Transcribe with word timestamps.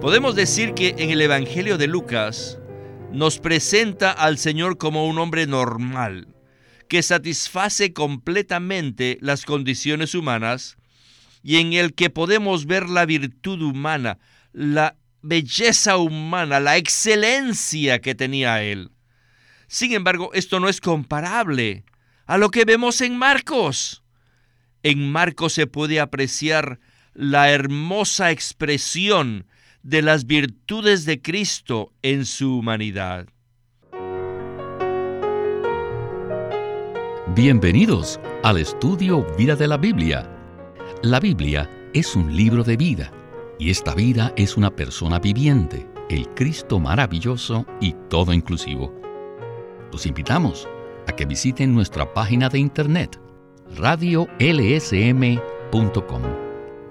Podemos 0.00 0.34
decir 0.34 0.72
que 0.72 0.94
en 0.96 1.10
el 1.10 1.20
Evangelio 1.20 1.76
de 1.76 1.86
Lucas 1.86 2.58
nos 3.12 3.38
presenta 3.38 4.10
al 4.10 4.38
Señor 4.38 4.78
como 4.78 5.06
un 5.06 5.18
hombre 5.18 5.46
normal, 5.46 6.28
que 6.88 7.02
satisface 7.02 7.92
completamente 7.92 9.18
las 9.20 9.44
condiciones 9.44 10.14
humanas 10.14 10.78
y 11.42 11.58
en 11.58 11.74
el 11.74 11.92
que 11.92 12.08
podemos 12.08 12.64
ver 12.64 12.88
la 12.88 13.04
virtud 13.04 13.60
humana, 13.60 14.18
la 14.54 14.96
belleza 15.20 15.98
humana, 15.98 16.60
la 16.60 16.78
excelencia 16.78 18.00
que 18.00 18.14
tenía 18.14 18.62
Él. 18.62 18.92
Sin 19.66 19.92
embargo, 19.92 20.30
esto 20.32 20.60
no 20.60 20.70
es 20.70 20.80
comparable 20.80 21.84
a 22.24 22.38
lo 22.38 22.50
que 22.50 22.64
vemos 22.64 23.02
en 23.02 23.18
Marcos. 23.18 24.02
En 24.82 25.12
Marcos 25.12 25.52
se 25.52 25.66
puede 25.66 26.00
apreciar 26.00 26.80
la 27.12 27.50
hermosa 27.50 28.30
expresión 28.30 29.44
de 29.82 30.02
las 30.02 30.26
virtudes 30.26 31.04
de 31.04 31.22
Cristo 31.22 31.92
en 32.02 32.26
su 32.26 32.58
humanidad. 32.58 33.26
Bienvenidos 37.34 38.20
al 38.42 38.58
estudio 38.58 39.26
Vida 39.38 39.56
de 39.56 39.68
la 39.68 39.76
Biblia. 39.78 40.28
La 41.02 41.20
Biblia 41.20 41.70
es 41.94 42.14
un 42.14 42.36
libro 42.36 42.62
de 42.62 42.76
vida 42.76 43.12
y 43.58 43.70
esta 43.70 43.94
vida 43.94 44.32
es 44.36 44.56
una 44.56 44.74
persona 44.74 45.18
viviente, 45.18 45.88
el 46.10 46.28
Cristo 46.34 46.78
maravilloso 46.78 47.64
y 47.80 47.94
todo 48.08 48.32
inclusivo. 48.32 48.94
Los 49.92 50.06
invitamos 50.06 50.68
a 51.08 51.12
que 51.12 51.24
visiten 51.24 51.74
nuestra 51.74 52.12
página 52.12 52.48
de 52.48 52.58
internet 52.58 53.18
radiolsm.com 53.76 54.30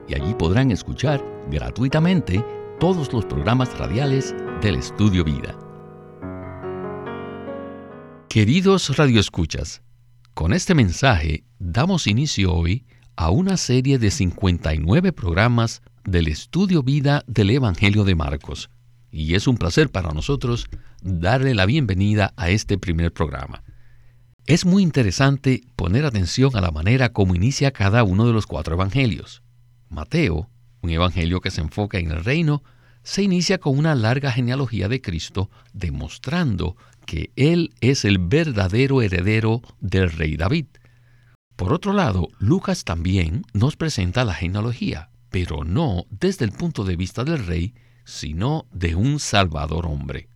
y 0.08 0.16
allí 0.16 0.34
podrán 0.34 0.72
escuchar 0.72 1.24
gratuitamente 1.52 2.44
todos 2.80 3.12
los 3.12 3.26
programas 3.26 3.78
radiales 3.78 4.34
del 4.62 4.76
Estudio 4.76 5.26
Vida. 5.26 5.54
Queridos 8.30 8.96
radioescuchas, 8.96 9.82
con 10.34 10.54
este 10.54 10.76
mensaje 10.76 11.44
damos 11.60 12.08
inicio 12.08 12.54
hoy 12.54 12.86
a 13.18 13.32
una 13.32 13.58
serie 13.58 14.00
de 14.00 14.10
59 14.12 15.12
programas 15.12 15.82
del 16.06 16.30
Estudio 16.30 16.82
Vida 16.82 17.26
del 17.28 17.50
Evangelio 17.50 18.06
de 18.06 18.16
Marcos, 18.16 18.70
y 19.12 19.36
es 19.36 19.46
un 19.48 19.58
placer 19.58 19.92
para 19.92 20.14
nosotros 20.14 20.68
darle 21.02 21.56
la 21.56 21.66
bienvenida 21.66 22.34
a 22.38 22.50
este 22.50 22.78
primer 22.78 23.12
programa. 23.12 23.62
Es 24.46 24.66
muy 24.66 24.84
interesante 24.84 25.64
poner 25.76 26.06
atención 26.06 26.56
a 26.56 26.62
la 26.62 26.72
manera 26.72 27.12
como 27.12 27.36
inicia 27.36 27.72
cada 27.72 28.04
uno 28.04 28.26
de 28.26 28.32
los 28.32 28.48
cuatro 28.48 28.76
evangelios. 28.76 29.44
Mateo 29.90 30.50
un 30.82 30.90
evangelio 30.90 31.42
que 31.42 31.52
se 31.52 31.62
enfoca 31.62 32.00
en 32.00 32.12
el 32.12 32.24
reino, 32.24 32.64
se 33.04 33.24
inicia 33.24 33.60
con 33.60 33.78
una 33.78 33.96
larga 33.96 34.32
genealogía 34.32 34.88
de 34.88 35.02
Cristo, 35.02 35.50
demostrando 35.74 36.76
que 37.06 37.32
Él 37.36 37.74
es 37.82 38.06
el 38.06 38.20
verdadero 38.20 39.02
heredero 39.02 39.62
del 39.80 40.12
rey 40.12 40.38
David. 40.38 40.68
Por 41.56 41.74
otro 41.74 41.92
lado, 41.94 42.30
Lucas 42.40 42.84
también 42.84 43.44
nos 43.54 43.76
presenta 43.76 44.24
la 44.24 44.34
genealogía, 44.34 45.10
pero 45.30 45.64
no 45.64 46.06
desde 46.10 46.46
el 46.46 46.52
punto 46.52 46.84
de 46.84 46.96
vista 46.96 47.24
del 47.24 47.46
rey, 47.46 47.74
sino 48.06 48.66
de 48.72 48.96
un 48.96 49.20
Salvador 49.20 49.86
hombre. 49.86 50.30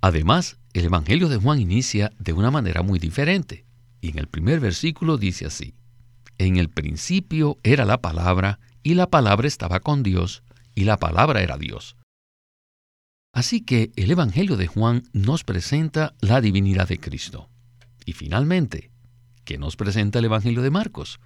Además, 0.00 0.58
el 0.72 0.84
Evangelio 0.84 1.28
de 1.28 1.36
Juan 1.36 1.60
inicia 1.60 2.12
de 2.18 2.32
una 2.32 2.50
manera 2.50 2.82
muy 2.82 2.98
diferente, 2.98 3.66
y 4.00 4.10
en 4.10 4.18
el 4.18 4.26
primer 4.28 4.60
versículo 4.60 5.16
dice 5.16 5.46
así, 5.46 5.74
En 6.38 6.56
el 6.56 6.68
principio 6.68 7.58
era 7.62 7.84
la 7.84 8.00
palabra, 8.00 8.60
y 8.86 8.94
la 8.94 9.10
palabra 9.10 9.48
estaba 9.48 9.80
con 9.80 10.04
Dios, 10.04 10.44
y 10.76 10.84
la 10.84 10.96
palabra 10.96 11.42
era 11.42 11.58
Dios. 11.58 11.96
Así 13.32 13.60
que 13.60 13.90
el 13.96 14.12
Evangelio 14.12 14.56
de 14.56 14.68
Juan 14.68 15.02
nos 15.12 15.42
presenta 15.42 16.14
la 16.20 16.40
divinidad 16.40 16.86
de 16.86 17.00
Cristo. 17.00 17.48
Y 18.04 18.12
finalmente, 18.12 18.92
¿qué 19.44 19.58
nos 19.58 19.74
presenta 19.74 20.20
el 20.20 20.26
Evangelio 20.26 20.62
de 20.62 20.70
Marcos? 20.70 21.18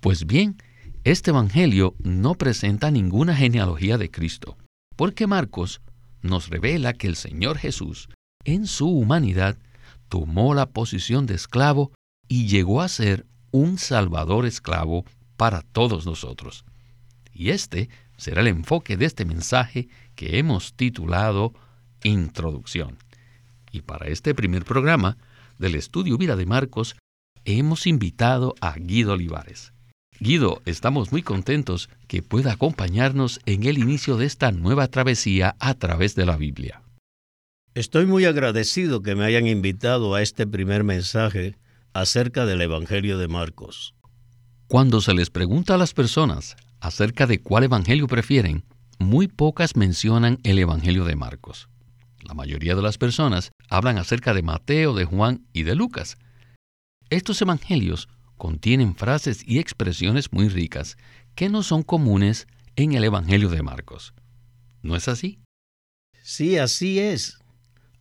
Pues 0.00 0.24
bien, 0.24 0.56
este 1.04 1.28
Evangelio 1.28 1.94
no 1.98 2.36
presenta 2.36 2.90
ninguna 2.90 3.36
genealogía 3.36 3.98
de 3.98 4.10
Cristo, 4.10 4.56
porque 4.96 5.26
Marcos 5.26 5.82
nos 6.22 6.48
revela 6.48 6.94
que 6.94 7.06
el 7.06 7.16
Señor 7.16 7.58
Jesús, 7.58 8.08
en 8.44 8.66
su 8.66 8.88
humanidad, 8.88 9.58
tomó 10.08 10.54
la 10.54 10.70
posición 10.70 11.26
de 11.26 11.34
esclavo 11.34 11.92
y 12.28 12.46
llegó 12.46 12.80
a 12.80 12.88
ser 12.88 13.26
un 13.50 13.76
Salvador 13.76 14.46
esclavo 14.46 15.04
para 15.36 15.60
todos 15.60 16.06
nosotros. 16.06 16.64
Y 17.34 17.50
este 17.50 17.88
será 18.16 18.40
el 18.40 18.46
enfoque 18.46 18.96
de 18.96 19.06
este 19.06 19.24
mensaje 19.24 19.88
que 20.14 20.38
hemos 20.38 20.74
titulado 20.74 21.52
Introducción. 22.04 22.96
Y 23.72 23.82
para 23.82 24.06
este 24.06 24.34
primer 24.34 24.64
programa 24.64 25.18
del 25.58 25.74
estudio 25.74 26.16
Vida 26.16 26.36
de 26.36 26.46
Marcos, 26.46 26.96
hemos 27.44 27.86
invitado 27.86 28.54
a 28.60 28.74
Guido 28.74 29.14
Olivares. 29.14 29.72
Guido, 30.20 30.62
estamos 30.64 31.10
muy 31.10 31.22
contentos 31.22 31.90
que 32.06 32.22
pueda 32.22 32.52
acompañarnos 32.52 33.40
en 33.46 33.64
el 33.64 33.78
inicio 33.78 34.16
de 34.16 34.26
esta 34.26 34.52
nueva 34.52 34.86
travesía 34.86 35.56
a 35.58 35.74
través 35.74 36.14
de 36.14 36.24
la 36.24 36.36
Biblia. 36.36 36.82
Estoy 37.74 38.06
muy 38.06 38.24
agradecido 38.24 39.02
que 39.02 39.16
me 39.16 39.24
hayan 39.24 39.48
invitado 39.48 40.14
a 40.14 40.22
este 40.22 40.46
primer 40.46 40.84
mensaje 40.84 41.56
acerca 41.92 42.46
del 42.46 42.60
Evangelio 42.60 43.18
de 43.18 43.26
Marcos. 43.26 43.96
Cuando 44.68 45.00
se 45.00 45.14
les 45.14 45.30
pregunta 45.30 45.74
a 45.74 45.78
las 45.78 45.92
personas 45.92 46.56
acerca 46.84 47.26
de 47.26 47.40
cuál 47.40 47.64
evangelio 47.64 48.06
prefieren, 48.06 48.62
muy 48.98 49.26
pocas 49.26 49.74
mencionan 49.74 50.38
el 50.44 50.58
Evangelio 50.58 51.06
de 51.06 51.16
Marcos. 51.16 51.68
La 52.20 52.34
mayoría 52.34 52.74
de 52.74 52.82
las 52.82 52.98
personas 52.98 53.52
hablan 53.70 53.96
acerca 53.96 54.34
de 54.34 54.42
Mateo, 54.42 54.92
de 54.92 55.06
Juan 55.06 55.46
y 55.54 55.62
de 55.62 55.74
Lucas. 55.74 56.18
Estos 57.08 57.40
evangelios 57.40 58.08
contienen 58.36 58.94
frases 58.94 59.42
y 59.46 59.60
expresiones 59.60 60.30
muy 60.30 60.48
ricas 60.48 60.98
que 61.34 61.48
no 61.48 61.62
son 61.62 61.84
comunes 61.84 62.46
en 62.76 62.92
el 62.92 63.04
Evangelio 63.04 63.48
de 63.48 63.62
Marcos. 63.62 64.12
¿No 64.82 64.94
es 64.94 65.08
así? 65.08 65.38
Sí, 66.22 66.58
así 66.58 66.98
es. 66.98 67.38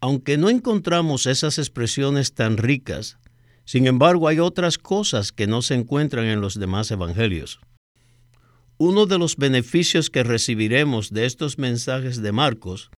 Aunque 0.01 0.38
no 0.38 0.49
encontramos 0.49 1.25
esas 1.25 1.57
expresiones 1.57 2.33
tan 2.33 2.57
ricas, 2.57 3.17
sin 3.63 3.88
embargo 3.88 4.27
hay 4.27 4.39
otras 4.39 4.77
cosas 4.77 5.31
que 5.31 5.47
no 5.47 5.61
se 5.61 5.75
encuentran 5.75 6.25
en 6.25 6.41
los 6.41 6.59
demás 6.59 6.91
evangelios. 6.91 7.61
Uno 8.78 9.06
de 9.06 9.17
los 9.17 9.38
beneficios 9.38 10.09
que 10.09 10.23
recibiremos 10.23 11.11
de 11.11 11.25
estos 11.25 11.57
mensajes 11.57 12.22
de 12.22 12.31
Marcos 12.31 12.89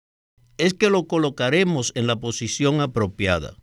es 0.57 0.75
que 0.75 0.91
lo 0.91 1.07
colocaremos 1.07 1.93
en 1.95 2.07
la 2.07 2.17
posición 2.17 2.81
apropiada 2.81 3.57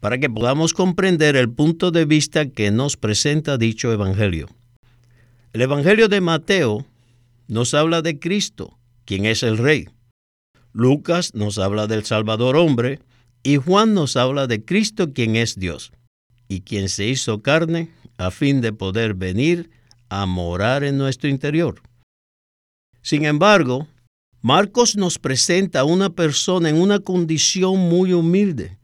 para 0.00 0.18
que 0.18 0.28
podamos 0.28 0.74
comprender 0.74 1.36
el 1.36 1.50
punto 1.50 1.90
de 1.90 2.04
vista 2.04 2.48
que 2.50 2.70
nos 2.70 2.96
presenta 2.96 3.58
dicho 3.58 3.92
Evangelio. 3.92 4.48
El 5.52 5.62
Evangelio 5.62 6.08
de 6.08 6.20
Mateo 6.20 6.86
nos 7.48 7.74
habla 7.74 8.02
de 8.02 8.18
Cristo, 8.18 8.78
quien 9.04 9.24
es 9.24 9.42
el 9.42 9.56
Rey. 9.56 9.88
Lucas 10.72 11.34
nos 11.34 11.58
habla 11.58 11.86
del 11.86 12.04
Salvador 12.04 12.56
hombre 12.56 13.00
y 13.42 13.56
Juan 13.56 13.94
nos 13.94 14.16
habla 14.16 14.46
de 14.46 14.64
Cristo, 14.64 15.12
quien 15.12 15.36
es 15.36 15.56
Dios 15.56 15.92
y 16.48 16.60
quien 16.60 16.88
se 16.88 17.06
hizo 17.06 17.42
carne 17.42 17.88
a 18.18 18.30
fin 18.30 18.60
de 18.60 18.72
poder 18.72 19.14
venir 19.14 19.70
a 20.08 20.26
morar 20.26 20.84
en 20.84 20.98
nuestro 20.98 21.28
interior. 21.28 21.82
Sin 23.02 23.24
embargo, 23.24 23.86
Marcos 24.42 24.96
nos 24.96 25.18
presenta 25.18 25.80
a 25.80 25.84
una 25.84 26.10
persona 26.10 26.68
en 26.68 26.80
una 26.80 27.00
condición 27.00 27.78
muy 27.78 28.12
humilde, 28.12 28.78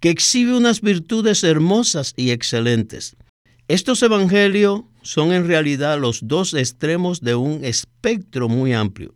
que 0.00 0.10
exhibe 0.10 0.56
unas 0.56 0.80
virtudes 0.80 1.42
hermosas 1.42 2.12
y 2.16 2.30
excelentes. 2.30 3.16
Estos 3.68 4.02
evangelios 4.02 4.82
son 5.02 5.32
en 5.32 5.46
realidad 5.46 5.98
los 5.98 6.20
dos 6.28 6.54
extremos 6.54 7.20
de 7.20 7.34
un 7.34 7.64
espectro 7.64 8.48
muy 8.48 8.72
amplio. 8.72 9.14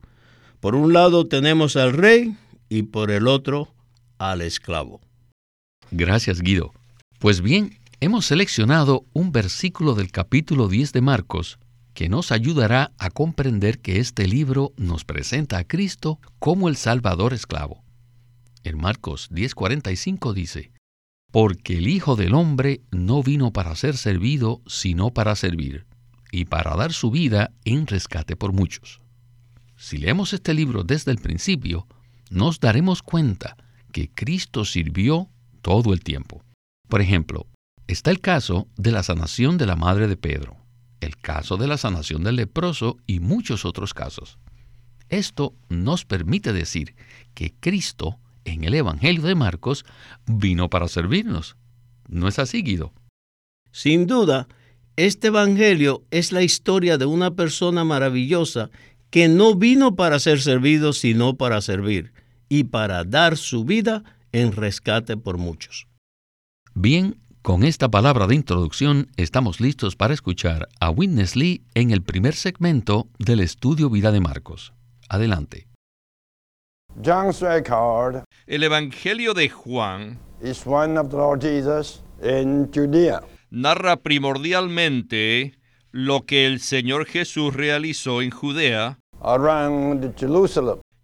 Por 0.61 0.75
un 0.75 0.93
lado 0.93 1.27
tenemos 1.27 1.77
al 1.77 1.93
rey 1.93 2.37
y 2.69 2.83
por 2.85 3.11
el 3.11 3.29
otro 3.29 3.73
al 4.19 4.41
esclavo. 4.41 5.01
Gracias, 5.91 6.41
Guido. 6.41 6.73
Pues 7.19 7.41
bien, 7.41 7.79
hemos 8.01 8.25
seleccionado 8.25 9.05
un 9.13 9.31
versículo 9.31 9.95
del 9.95 10.11
capítulo 10.11 10.69
10 10.69 10.95
de 10.95 11.01
Marcos 11.03 11.59
que 11.93 12.09
nos 12.09 12.33
ayudará 12.33 12.93
a 12.99 13.11
comprender 13.11 13.81
que 13.81 13.99
este 13.99 14.27
libro 14.27 14.73
nos 14.79 15.05
presenta 15.05 15.59
a 15.59 15.65
Cristo 15.65 16.19
como 16.39 16.71
el 16.71 16.77
Salvador 16.77 17.35
esclavo. 17.35 17.85
En 18.65 18.79
Marcos 18.79 19.29
10:45 19.31 20.33
dice, 20.33 20.73
Porque 21.31 21.77
el 21.77 21.89
Hijo 21.89 22.17
del 22.17 22.35
Hombre 22.35 22.81
no 22.91 23.23
vino 23.23 23.53
para 23.53 23.77
ser 23.77 23.99
servido, 23.99 24.63
sino 24.67 25.11
para 25.11 25.37
servir, 25.37 25.87
y 26.33 26.47
para 26.47 26.75
dar 26.77 26.95
su 26.95 27.11
vida 27.11 27.53
en 27.65 27.87
rescate 27.87 28.35
por 28.35 28.55
muchos. 28.55 29.01
Si 29.77 29.99
leemos 29.99 30.33
este 30.33 30.55
libro 30.55 30.85
desde 30.85 31.11
el 31.11 31.19
principio, 31.19 31.87
nos 32.31 32.61
daremos 32.61 33.03
cuenta 33.03 33.57
que 33.93 34.09
Cristo 34.09 34.65
sirvió 34.65 35.29
todo 35.61 35.93
el 35.93 36.01
tiempo. 36.01 36.43
Por 36.89 37.01
ejemplo, 37.01 37.47
está 37.91 38.11
el 38.11 38.21
caso 38.21 38.69
de 38.77 38.93
la 38.93 39.03
sanación 39.03 39.59
de 39.59 39.67
la 39.67 39.77
madre 39.77 40.07
de 40.07 40.17
Pedro, 40.17 40.57
el 41.01 41.17
caso 41.17 41.57
de 41.57 41.67
la 41.67 41.77
sanación 41.77 42.23
del 42.23 42.37
leproso 42.37 42.99
y 43.07 43.21
muchos 43.21 43.65
otros 43.65 43.95
casos. 43.95 44.39
Esto 45.09 45.55
nos 45.69 46.05
permite 46.05 46.53
decir 46.53 46.95
que 47.35 47.53
Cristo, 47.59 48.19
en 48.45 48.63
el 48.65 48.75
Evangelio 48.75 49.23
de 49.23 49.35
Marcos, 49.35 49.85
vino 50.27 50.71
para 50.71 50.87
servirnos. 50.87 51.57
¿No 52.09 52.29
es 52.29 52.39
así, 52.39 52.63
Guido? 52.63 52.93
Sin 53.73 54.07
duda, 54.07 54.47
este 54.97 55.29
Evangelio 55.29 56.05
es 56.13 56.31
la 56.31 56.43
historia 56.43 56.97
de 56.97 57.07
una 57.07 57.33
persona 57.33 57.85
maravillosa 57.85 58.71
que 59.11 59.29
no 59.29 59.57
vino 59.57 59.97
para 59.97 60.21
ser 60.21 60.41
servido, 60.41 60.93
sino 60.93 61.37
para 61.37 61.61
servir 61.61 62.13
y 62.49 62.65
para 62.65 63.03
dar 63.03 63.37
su 63.37 63.65
vida 63.65 64.05
en 64.31 64.53
rescate 64.53 65.17
por 65.17 65.39
muchos. 65.39 65.89
Bien, 66.75 67.20
con 67.43 67.65
esta 67.65 67.89
palabra 67.89 68.27
de 68.27 68.35
introducción 68.35 69.09
estamos 69.17 69.61
listos 69.61 69.97
para 69.97 70.13
escuchar 70.13 70.69
a 70.79 70.91
Witness 70.91 71.37
Lee 71.37 71.65
en 71.75 71.91
el 71.91 72.03
primer 72.03 72.35
segmento 72.35 73.09
del 73.19 73.41
estudio 73.41 73.89
Vida 73.89 74.13
de 74.13 74.21
Marcos. 74.21 74.75
Adelante. 75.09 75.67
El 78.47 78.63
Evangelio 78.63 79.35
de 79.35 79.49
Juan 79.49 80.19
narra 83.51 83.97
primordialmente 83.97 85.55
lo 85.93 86.27
que 86.27 86.47
el 86.47 86.61
Señor 86.61 87.07
Jesús 87.07 87.55
realizó 87.55 88.23
en 88.23 88.31
Judea 88.31 88.99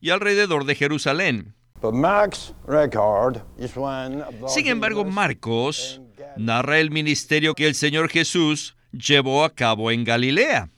y 0.01 0.11
alrededor 0.11 0.65
de 0.65 0.75
Jerusalén. 0.75 1.55
Sin 4.49 4.67
embargo, 4.67 5.05
Marcos 5.05 6.01
narra 6.37 6.79
el 6.79 6.91
ministerio 6.91 7.55
que 7.55 7.67
el 7.67 7.75
Señor 7.75 8.09
Jesús 8.09 8.77
llevó 8.93 9.45
a 9.45 9.55
cabo 9.55 9.91
en 9.91 10.05
Galilea. 10.05 10.71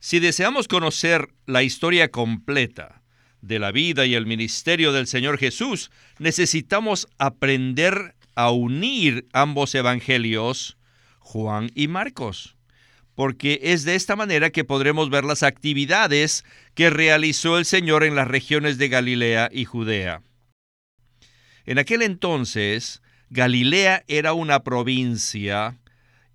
Si 0.00 0.18
deseamos 0.18 0.68
conocer 0.68 1.28
la 1.46 1.62
historia 1.62 2.10
completa 2.10 3.02
de 3.40 3.58
la 3.58 3.72
vida 3.72 4.06
y 4.06 4.14
el 4.14 4.26
ministerio 4.26 4.92
del 4.92 5.06
Señor 5.06 5.38
Jesús, 5.38 5.90
necesitamos 6.18 7.08
aprender 7.18 8.14
a 8.34 8.50
unir 8.50 9.26
ambos 9.32 9.74
evangelios, 9.74 10.76
Juan 11.18 11.70
y 11.74 11.88
Marcos, 11.88 12.56
porque 13.14 13.60
es 13.62 13.84
de 13.84 13.94
esta 13.94 14.16
manera 14.16 14.50
que 14.50 14.64
podremos 14.64 15.10
ver 15.10 15.24
las 15.24 15.42
actividades 15.42 16.44
que 16.74 16.90
realizó 16.90 17.58
el 17.58 17.64
Señor 17.64 18.04
en 18.04 18.14
las 18.14 18.28
regiones 18.28 18.78
de 18.78 18.88
Galilea 18.88 19.50
y 19.52 19.64
Judea. 19.64 20.22
En 21.64 21.78
aquel 21.78 22.02
entonces, 22.02 23.02
Galilea 23.32 24.04
era 24.08 24.34
una 24.34 24.62
provincia 24.62 25.78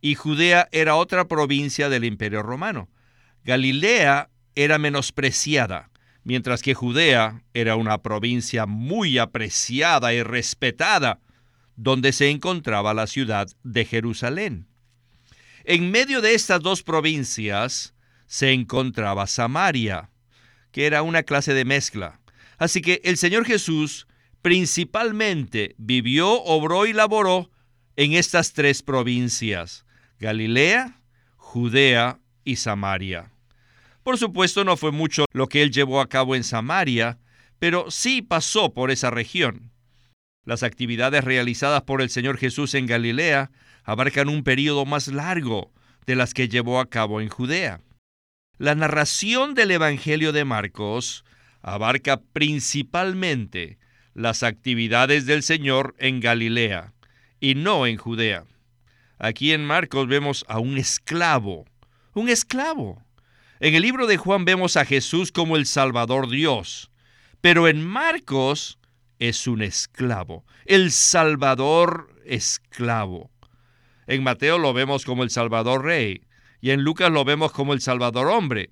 y 0.02 0.16
Judea 0.16 0.68
era 0.72 0.96
otra 0.96 1.28
provincia 1.28 1.90
del 1.90 2.04
Imperio 2.06 2.42
Romano. 2.42 2.90
Galilea 3.44 4.32
era 4.56 4.80
menospreciada, 4.80 5.92
mientras 6.24 6.64
que 6.64 6.74
Judea 6.74 7.44
era 7.54 7.76
una 7.76 8.00
provincia 8.02 8.66
muy 8.66 9.20
apreciada 9.20 10.12
y 10.12 10.24
respetada, 10.24 11.20
donde 11.76 12.14
se 12.14 12.32
encontraba 12.32 12.96
la 12.96 13.06
ciudad 13.06 13.48
de 13.62 13.86
Jerusalén. 13.86 14.66
En 15.66 15.92
medio 15.92 16.20
de 16.20 16.34
estas 16.34 16.62
dos 16.62 16.82
provincias 16.82 17.94
se 18.26 18.54
encontraba 18.54 19.28
Samaria, 19.28 20.10
que 20.72 20.88
era 20.88 21.04
una 21.04 21.22
clase 21.22 21.54
de 21.54 21.64
mezcla. 21.64 22.20
Así 22.58 22.82
que 22.82 23.02
el 23.04 23.18
Señor 23.18 23.46
Jesús 23.46 24.08
principalmente 24.42 25.76
vivió, 25.78 26.42
obró 26.44 26.86
y 26.86 26.94
laboró 26.94 27.50
en 27.96 28.14
estas 28.14 28.54
tres 28.54 28.84
provincias, 28.84 29.86
Galilea, 30.20 31.02
Judea 31.36 32.20
y 32.44 32.58
Samaria. 32.58 33.32
Por 34.04 34.18
supuesto 34.18 34.64
no 34.64 34.78
fue 34.78 34.92
mucho 34.92 35.26
lo 35.34 35.48
que 35.48 35.62
él 35.62 35.72
llevó 35.72 36.00
a 36.00 36.08
cabo 36.08 36.36
en 36.36 36.44
Samaria, 36.44 37.20
pero 37.60 37.92
sí 37.92 38.22
pasó 38.22 38.74
por 38.74 38.92
esa 38.92 39.10
región. 39.10 39.72
Las 40.46 40.64
actividades 40.64 41.24
realizadas 41.24 41.82
por 41.82 42.02
el 42.02 42.10
Señor 42.10 42.38
Jesús 42.38 42.74
en 42.74 42.86
Galilea 42.86 43.52
abarcan 43.84 44.30
un 44.30 44.44
periodo 44.44 44.86
más 44.86 45.08
largo 45.08 45.74
de 46.06 46.16
las 46.16 46.34
que 46.34 46.48
llevó 46.48 46.80
a 46.80 46.90
cabo 46.90 47.20
en 47.20 47.28
Judea. 47.28 47.82
La 48.58 48.74
narración 48.74 49.56
del 49.56 49.72
Evangelio 49.72 50.32
de 50.32 50.46
Marcos 50.46 51.26
abarca 51.62 52.22
principalmente 52.34 53.78
las 54.18 54.42
actividades 54.42 55.28
del 55.28 55.44
Señor 55.44 55.96
en 56.00 56.20
Galilea 56.20 56.92
y 57.40 57.54
no 57.54 57.86
en 57.86 57.98
Judea. 57.98 58.46
Aquí 59.20 59.54
en 59.54 59.64
Marcos 59.64 60.08
vemos 60.08 60.44
a 60.48 60.58
un 60.58 60.80
esclavo, 60.80 61.66
un 62.16 62.28
esclavo. 62.28 63.04
En 63.60 63.76
el 63.76 63.84
libro 63.84 64.08
de 64.08 64.18
Juan 64.18 64.44
vemos 64.44 64.76
a 64.76 64.86
Jesús 64.86 65.32
como 65.32 65.56
el 65.56 65.68
Salvador 65.68 66.32
Dios, 66.32 66.90
pero 67.42 67.68
en 67.68 67.86
Marcos 67.86 68.80
es 69.20 69.46
un 69.46 69.62
esclavo, 69.62 70.44
el 70.66 70.92
Salvador 70.92 72.10
esclavo. 72.26 73.30
En 74.08 74.24
Mateo 74.24 74.58
lo 74.58 74.74
vemos 74.74 75.06
como 75.06 75.22
el 75.22 75.30
Salvador 75.30 75.86
Rey 75.86 76.24
y 76.60 76.72
en 76.72 76.82
Lucas 76.82 77.12
lo 77.12 77.24
vemos 77.24 77.52
como 77.52 77.72
el 77.72 77.82
Salvador 77.82 78.30
Hombre. 78.30 78.72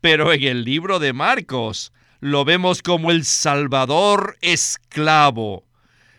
Pero 0.00 0.32
en 0.32 0.44
el 0.44 0.64
libro 0.64 1.00
de 1.00 1.12
Marcos 1.12 1.92
lo 2.22 2.44
vemos 2.44 2.82
como 2.82 3.10
el 3.10 3.24
Salvador 3.24 4.36
esclavo. 4.42 5.64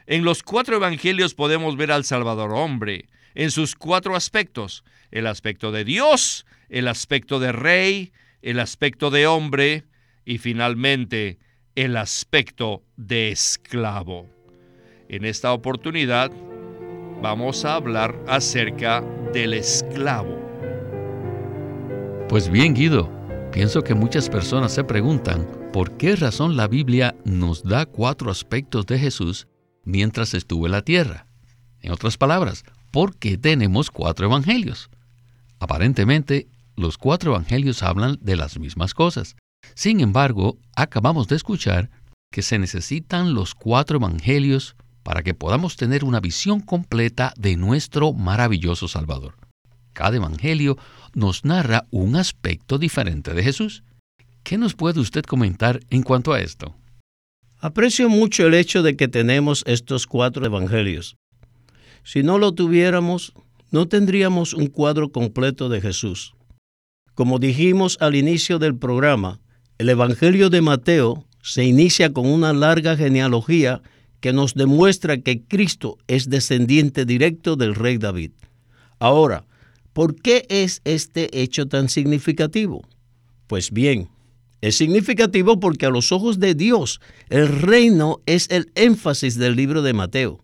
En 0.06 0.26
los 0.26 0.44
cuatro 0.44 0.76
evangelios 0.76 1.34
podemos 1.34 1.78
ver 1.78 1.94
al 1.94 2.04
Salvador 2.04 2.52
hombre 2.52 3.08
en 3.36 3.52
sus 3.52 3.74
cuatro 3.74 4.18
aspectos. 4.18 4.84
El 5.12 5.28
aspecto 5.28 5.72
de 5.72 5.86
Dios, 5.86 6.46
el 6.68 6.90
aspecto 6.90 7.40
de 7.40 7.54
rey, 7.54 8.12
el 8.42 8.60
aspecto 8.60 9.12
de 9.12 9.28
hombre 9.28 9.86
y 10.26 10.40
finalmente 10.40 11.40
el 11.74 11.96
aspecto 11.96 12.84
de 12.98 13.32
esclavo. 13.32 14.28
En 15.08 15.24
esta 15.24 15.54
oportunidad 15.54 16.32
vamos 17.22 17.64
a 17.64 17.76
hablar 17.76 18.14
acerca 18.28 19.02
del 19.32 19.54
esclavo. 19.54 20.38
Pues 22.28 22.50
bien, 22.50 22.74
Guido, 22.74 23.10
pienso 23.54 23.82
que 23.82 23.94
muchas 23.94 24.30
personas 24.30 24.74
se 24.74 24.84
preguntan 24.84 25.63
por 25.74 25.98
qué 25.98 26.16
razón 26.16 26.56
la 26.56 26.68
Biblia 26.68 27.16
nos 27.26 27.64
da 27.64 27.88
cuatro 27.88 28.30
aspectos 28.30 28.86
de 28.86 29.00
Jesús 29.00 29.48
mientras 29.84 30.36
estuvo 30.36 30.68
en 30.68 30.72
la 30.72 30.84
tierra. 30.84 31.26
En 31.82 31.92
otras 31.92 32.16
palabras, 32.16 32.64
¿por 32.92 33.18
qué 33.18 33.40
tenemos 33.40 33.90
cuatro 33.90 34.28
evangelios? 34.28 34.92
Aparentemente, 35.60 36.48
los 36.76 37.00
cuatro 37.00 37.32
evangelios 37.32 37.82
hablan 37.82 38.20
de 38.22 38.36
las 38.36 38.60
mismas 38.60 38.94
cosas. 38.94 39.36
Sin 39.74 40.00
embargo, 40.00 40.60
acabamos 40.76 41.28
de 41.28 41.38
escuchar 41.38 41.90
que 42.32 42.44
se 42.44 42.60
necesitan 42.60 43.34
los 43.34 43.56
cuatro 43.56 43.98
evangelios 43.98 44.76
para 45.02 45.24
que 45.24 45.34
podamos 45.34 45.76
tener 45.76 46.04
una 46.04 46.20
visión 46.20 46.60
completa 46.60 47.34
de 47.36 47.58
nuestro 47.58 48.14
maravilloso 48.14 48.88
Salvador. 48.88 49.38
Cada 49.94 50.18
evangelio 50.18 50.78
nos 51.16 51.46
narra 51.46 51.88
un 51.90 52.16
aspecto 52.16 52.78
diferente 52.78 53.34
de 53.34 53.44
Jesús. 53.44 53.84
¿Qué 54.54 54.60
nos 54.60 54.76
puede 54.76 55.00
usted 55.00 55.24
comentar 55.24 55.80
en 55.90 56.04
cuanto 56.04 56.32
a 56.32 56.40
esto? 56.40 56.76
Aprecio 57.58 58.08
mucho 58.08 58.46
el 58.46 58.54
hecho 58.54 58.84
de 58.84 58.96
que 58.96 59.08
tenemos 59.08 59.64
estos 59.66 60.06
cuatro 60.06 60.46
evangelios. 60.46 61.18
Si 62.04 62.22
no 62.22 62.38
lo 62.38 62.52
tuviéramos, 62.52 63.34
no 63.72 63.88
tendríamos 63.88 64.54
un 64.54 64.68
cuadro 64.68 65.12
completo 65.12 65.70
de 65.70 65.82
Jesús. 65.82 66.36
Como 67.16 67.40
dijimos 67.40 67.98
al 68.00 68.14
inicio 68.14 68.60
del 68.60 68.78
programa, 68.78 69.40
el 69.80 69.90
Evangelio 69.90 70.52
de 70.52 70.62
Mateo 70.62 71.26
se 71.42 71.64
inicia 71.66 72.14
con 72.14 72.28
una 72.28 72.54
larga 72.54 72.96
genealogía 72.96 73.82
que 74.20 74.34
nos 74.34 74.54
demuestra 74.54 75.18
que 75.18 75.42
Cristo 75.42 75.98
es 76.06 76.30
descendiente 76.30 77.06
directo 77.06 77.56
del 77.56 77.74
rey 77.74 77.98
David. 77.98 78.34
Ahora, 79.00 79.46
¿por 79.94 80.14
qué 80.14 80.46
es 80.50 80.84
este 80.84 81.42
hecho 81.42 81.66
tan 81.66 81.90
significativo? 81.90 82.84
Pues 83.48 83.72
bien, 83.72 84.10
es 84.64 84.78
significativo 84.78 85.60
porque 85.60 85.88
a 85.88 85.90
los 85.90 86.14
ojos 86.14 86.40
de 86.40 86.56
Dios 86.56 87.02
el 87.28 87.50
reino 87.50 88.22
es 88.26 88.50
el 88.50 88.72
énfasis 88.76 89.38
del 89.38 89.58
libro 89.58 89.82
de 89.82 89.92
Mateo. 89.92 90.42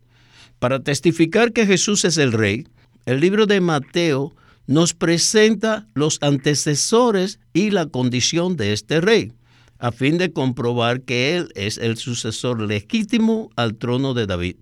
Para 0.59 0.83
testificar 0.83 1.53
que 1.53 1.65
Jesús 1.65 2.03
es 2.03 2.17
el 2.17 2.33
rey, 2.33 2.67
el 3.05 3.21
libro 3.21 3.45
de 3.45 3.61
Mateo 3.61 4.35
nos 4.67 4.93
presenta 4.93 5.87
los 5.93 6.17
antecesores 6.21 7.39
y 7.53 7.71
la 7.71 7.85
condición 7.85 8.57
de 8.57 8.73
este 8.73 8.99
rey, 8.99 9.31
a 9.77 9.93
fin 9.93 10.17
de 10.17 10.33
comprobar 10.33 10.99
que 11.03 11.37
él 11.37 11.47
es 11.55 11.77
el 11.77 11.95
sucesor 11.95 12.61
legítimo 12.61 13.51
al 13.55 13.75
trono 13.75 14.13
de 14.13 14.27
David. 14.27 14.57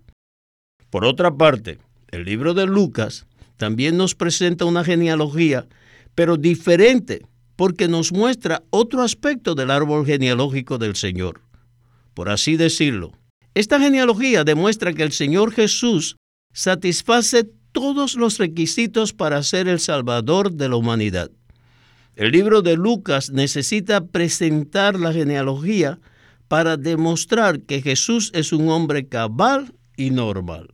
Por 0.88 1.04
otra 1.04 1.34
parte, 1.34 1.78
el 2.12 2.24
libro 2.24 2.54
de 2.54 2.66
Lucas 2.66 3.26
también 3.56 3.96
nos 3.96 4.14
presenta 4.14 4.66
una 4.66 4.84
genealogía, 4.84 5.66
pero 6.14 6.36
diferente 6.36 7.26
porque 7.58 7.88
nos 7.88 8.12
muestra 8.12 8.62
otro 8.70 9.02
aspecto 9.02 9.56
del 9.56 9.72
árbol 9.72 10.06
genealógico 10.06 10.78
del 10.78 10.94
Señor. 10.94 11.40
Por 12.14 12.28
así 12.28 12.56
decirlo, 12.56 13.14
esta 13.52 13.80
genealogía 13.80 14.44
demuestra 14.44 14.92
que 14.92 15.02
el 15.02 15.10
Señor 15.10 15.50
Jesús 15.50 16.14
satisface 16.52 17.50
todos 17.72 18.14
los 18.14 18.38
requisitos 18.38 19.12
para 19.12 19.42
ser 19.42 19.66
el 19.66 19.80
Salvador 19.80 20.52
de 20.52 20.68
la 20.68 20.76
humanidad. 20.76 21.32
El 22.14 22.30
libro 22.30 22.62
de 22.62 22.76
Lucas 22.76 23.30
necesita 23.30 24.06
presentar 24.06 24.96
la 25.00 25.12
genealogía 25.12 25.98
para 26.46 26.76
demostrar 26.76 27.62
que 27.62 27.82
Jesús 27.82 28.30
es 28.34 28.52
un 28.52 28.68
hombre 28.68 29.08
cabal 29.08 29.74
y 29.96 30.10
normal. 30.10 30.68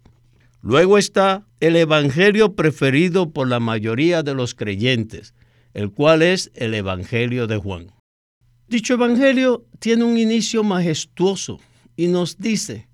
Luego 0.61 0.99
está 0.99 1.47
el 1.61 1.77
Evangelio 1.77 2.55
preferido 2.55 3.31
por 3.31 3.49
la 3.49 3.59
mayoría 3.59 4.23
de 4.23 4.35
los 4.35 4.55
creyentes, 4.55 5.33
el 5.75 5.91
cual 5.91 6.23
es 6.23 6.51
el 6.55 6.73
Evangelio 6.73 7.47
de 7.47 7.59
Juan. 7.59 7.93
Dicho 8.69 8.95
Evangelio 8.95 9.67
tiene 9.81 10.05
un 10.05 10.17
inicio 10.17 10.65
majestuoso 10.65 11.61
y 11.97 12.07
nos 12.07 12.39
dice, 12.39 12.89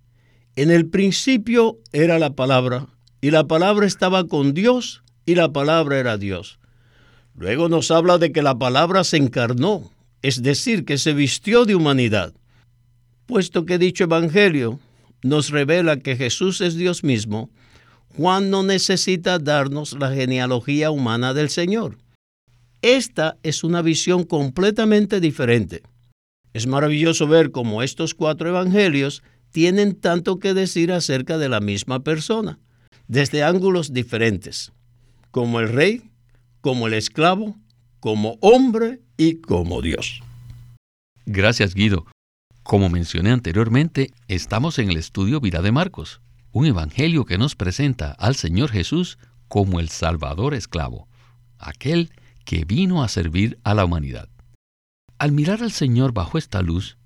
en 0.56 0.70
el 0.70 0.86
principio 0.86 1.78
era 1.92 2.18
la 2.18 2.34
palabra, 2.34 2.88
y 3.20 3.30
la 3.30 3.46
palabra 3.46 3.86
estaba 3.86 4.26
con 4.26 4.52
Dios, 4.54 5.02
y 5.26 5.36
la 5.36 5.52
palabra 5.52 5.98
era 5.98 6.18
Dios. 6.18 6.58
Luego 7.34 7.68
nos 7.68 7.90
habla 7.90 8.18
de 8.18 8.32
que 8.32 8.42
la 8.42 8.58
palabra 8.58 9.04
se 9.04 9.16
encarnó, 9.16 9.90
es 10.22 10.42
decir, 10.42 10.84
que 10.84 10.98
se 10.98 11.12
vistió 11.12 11.64
de 11.64 11.74
humanidad. 11.74 12.34
Puesto 13.26 13.64
que 13.64 13.78
dicho 13.78 14.04
Evangelio 14.04 14.80
nos 15.22 15.50
revela 15.50 15.98
que 15.98 16.16
Jesús 16.16 16.60
es 16.60 16.74
Dios 16.74 17.04
mismo, 17.04 17.50
Juan 18.16 18.50
no 18.50 18.62
necesita 18.62 19.38
darnos 19.38 19.92
la 19.92 20.10
genealogía 20.10 20.90
humana 20.90 21.32
del 21.32 21.48
Señor. 21.48 21.96
Esta 22.82 23.36
es 23.42 23.62
una 23.62 23.82
visión 23.82 24.24
completamente 24.24 25.20
diferente. 25.20 25.82
Es 26.54 26.66
maravilloso 26.66 27.26
ver 27.26 27.50
cómo 27.50 27.82
estos 27.82 28.14
cuatro 28.14 28.48
evangelios 28.48 29.22
tienen 29.50 29.94
tanto 29.94 30.38
que 30.38 30.54
decir 30.54 30.92
acerca 30.92 31.36
de 31.36 31.48
la 31.48 31.60
misma 31.60 32.00
persona, 32.00 32.58
desde 33.06 33.42
ángulos 33.42 33.92
diferentes, 33.92 34.72
como 35.30 35.60
el 35.60 35.68
rey, 35.68 36.10
como 36.60 36.86
el 36.86 36.94
esclavo, 36.94 37.56
como 38.00 38.38
hombre 38.40 39.00
y 39.16 39.36
como 39.36 39.82
Dios. 39.82 40.22
Gracias, 41.26 41.74
Guido. 41.74 42.06
Como 42.62 42.88
mencioné 42.88 43.30
anteriormente, 43.30 44.12
estamos 44.28 44.78
en 44.78 44.90
el 44.90 44.96
estudio 44.96 45.40
Vida 45.40 45.60
de 45.60 45.72
Marcos, 45.72 46.20
un 46.52 46.66
evangelio 46.66 47.24
que 47.24 47.38
nos 47.38 47.56
presenta 47.56 48.12
al 48.12 48.36
Señor 48.36 48.70
Jesús 48.70 49.18
como 49.48 49.80
el 49.80 49.88
Salvador 49.88 50.54
esclavo, 50.54 51.08
aquel 51.58 52.10
que 52.44 52.64
vino 52.64 53.02
a 53.02 53.08
servir 53.08 53.58
a 53.64 53.74
la 53.74 53.84
humanidad. 53.84 54.28
Al 55.18 55.32
mirar 55.32 55.62
al 55.62 55.72
Señor 55.72 56.12
bajo 56.12 56.38
esta 56.38 56.62
luz, 56.62 56.96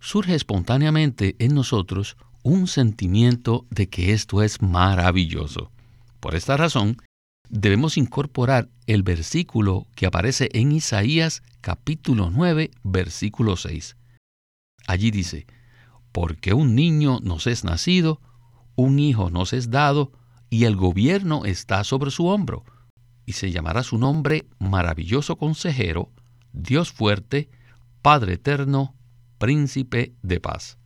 surge 0.00 0.34
espontáneamente 0.34 1.34
en 1.38 1.54
nosotros 1.54 2.16
un 2.42 2.66
sentimiento 2.66 3.66
de 3.70 3.88
que 3.88 4.12
esto 4.12 4.42
es 4.42 4.62
maravilloso. 4.62 5.72
Por 6.20 6.34
esta 6.34 6.56
razón, 6.56 6.98
debemos 7.48 7.96
incorporar 7.96 8.68
el 8.86 9.02
versículo 9.02 9.86
que 9.94 10.06
aparece 10.06 10.50
en 10.52 10.72
Isaías 10.72 11.42
capítulo 11.60 12.30
9, 12.30 12.70
versículo 12.82 13.56
6. 13.56 13.96
Allí 14.86 15.10
dice, 15.10 15.46
porque 16.12 16.52
un 16.52 16.74
niño 16.74 17.20
nos 17.22 17.46
es 17.46 17.64
nacido, 17.64 18.20
un 18.76 18.98
hijo 18.98 19.30
nos 19.30 19.52
es 19.52 19.70
dado, 19.70 20.12
y 20.50 20.64
el 20.64 20.76
gobierno 20.76 21.44
está 21.46 21.82
sobre 21.82 22.10
su 22.10 22.26
hombro, 22.26 22.64
y 23.26 23.32
se 23.32 23.50
llamará 23.50 23.82
su 23.82 23.98
nombre 23.98 24.46
maravilloso 24.58 25.36
consejero, 25.36 26.10
Dios 26.52 26.92
fuerte, 26.92 27.50
Padre 28.02 28.34
eterno, 28.34 28.94
príncipe 29.38 30.14
de 30.22 30.40
paz. 30.40 30.78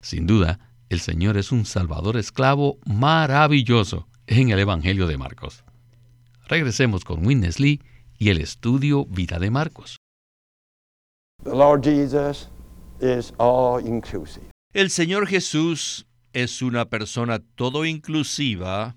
Sin 0.00 0.26
duda, 0.26 0.58
el 0.88 1.00
Señor 1.00 1.36
es 1.36 1.52
un 1.52 1.66
Salvador 1.66 2.16
esclavo 2.16 2.78
maravilloso 2.86 4.08
en 4.26 4.50
el 4.50 4.58
Evangelio 4.58 5.06
de 5.06 5.18
Marcos. 5.18 5.64
Regresemos 6.46 7.04
con 7.04 7.26
Witness 7.26 7.60
Lee 7.60 7.82
y 8.18 8.30
el 8.30 8.38
estudio 8.38 9.04
Vida 9.04 9.38
de 9.38 9.50
Marcos. 9.50 9.98
El 14.72 14.90
Señor 14.90 15.26
Jesús 15.26 16.06
es 16.32 16.62
una 16.62 16.86
persona 16.86 17.38
todo 17.38 17.84
inclusiva. 17.84 18.96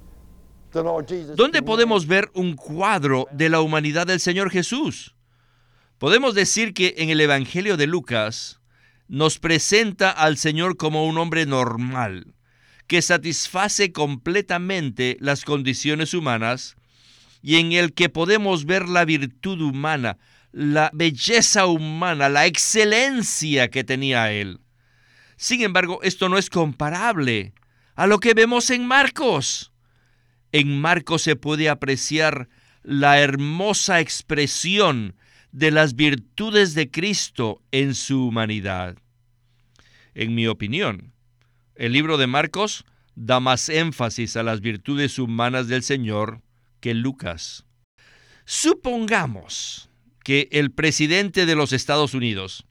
¿Dónde 0.71 1.61
podemos 1.61 2.07
ver 2.07 2.31
un 2.33 2.55
cuadro 2.55 3.27
de 3.31 3.49
la 3.49 3.61
humanidad 3.61 4.07
del 4.07 4.19
Señor 4.19 4.49
Jesús? 4.49 5.15
Podemos 5.97 6.33
decir 6.33 6.73
que 6.73 6.95
en 6.97 7.09
el 7.09 7.21
Evangelio 7.21 7.77
de 7.77 7.87
Lucas 7.87 8.61
nos 9.07 9.39
presenta 9.39 10.09
al 10.09 10.37
Señor 10.37 10.77
como 10.77 11.05
un 11.05 11.17
hombre 11.17 11.45
normal, 11.45 12.33
que 12.87 13.01
satisface 13.01 13.91
completamente 13.91 15.17
las 15.19 15.43
condiciones 15.43 16.13
humanas 16.13 16.75
y 17.41 17.57
en 17.57 17.73
el 17.73 17.93
que 17.93 18.09
podemos 18.09 18.65
ver 18.65 18.87
la 18.87 19.03
virtud 19.03 19.61
humana, 19.61 20.17
la 20.51 20.89
belleza 20.93 21.65
humana, 21.65 22.29
la 22.29 22.45
excelencia 22.45 23.69
que 23.69 23.83
tenía 23.83 24.31
Él. 24.31 24.61
Sin 25.35 25.61
embargo, 25.61 25.99
esto 26.03 26.29
no 26.29 26.37
es 26.37 26.49
comparable 26.49 27.53
a 27.95 28.07
lo 28.07 28.19
que 28.19 28.33
vemos 28.33 28.69
en 28.69 28.85
Marcos. 28.85 29.70
En 30.51 30.79
Marcos 30.79 31.21
se 31.21 31.35
puede 31.35 31.69
apreciar 31.69 32.49
la 32.83 33.19
hermosa 33.19 33.99
expresión 33.99 35.15
de 35.51 35.71
las 35.71 35.95
virtudes 35.95 36.73
de 36.73 36.89
Cristo 36.89 37.61
en 37.71 37.95
su 37.95 38.27
humanidad. 38.27 38.97
En 40.13 40.35
mi 40.35 40.47
opinión, 40.47 41.13
el 41.75 41.93
libro 41.93 42.17
de 42.17 42.27
Marcos 42.27 42.85
da 43.15 43.39
más 43.39 43.69
énfasis 43.69 44.35
a 44.35 44.43
las 44.43 44.61
virtudes 44.61 45.19
humanas 45.19 45.67
del 45.67 45.83
Señor 45.83 46.41
que 46.79 46.93
Lucas. 46.93 47.65
Supongamos 48.45 49.89
que 50.23 50.49
el 50.51 50.71
presidente 50.71 51.45
de 51.45 51.55
los 51.55 51.73
Estados 51.73 52.13
Unidos, 52.13 52.65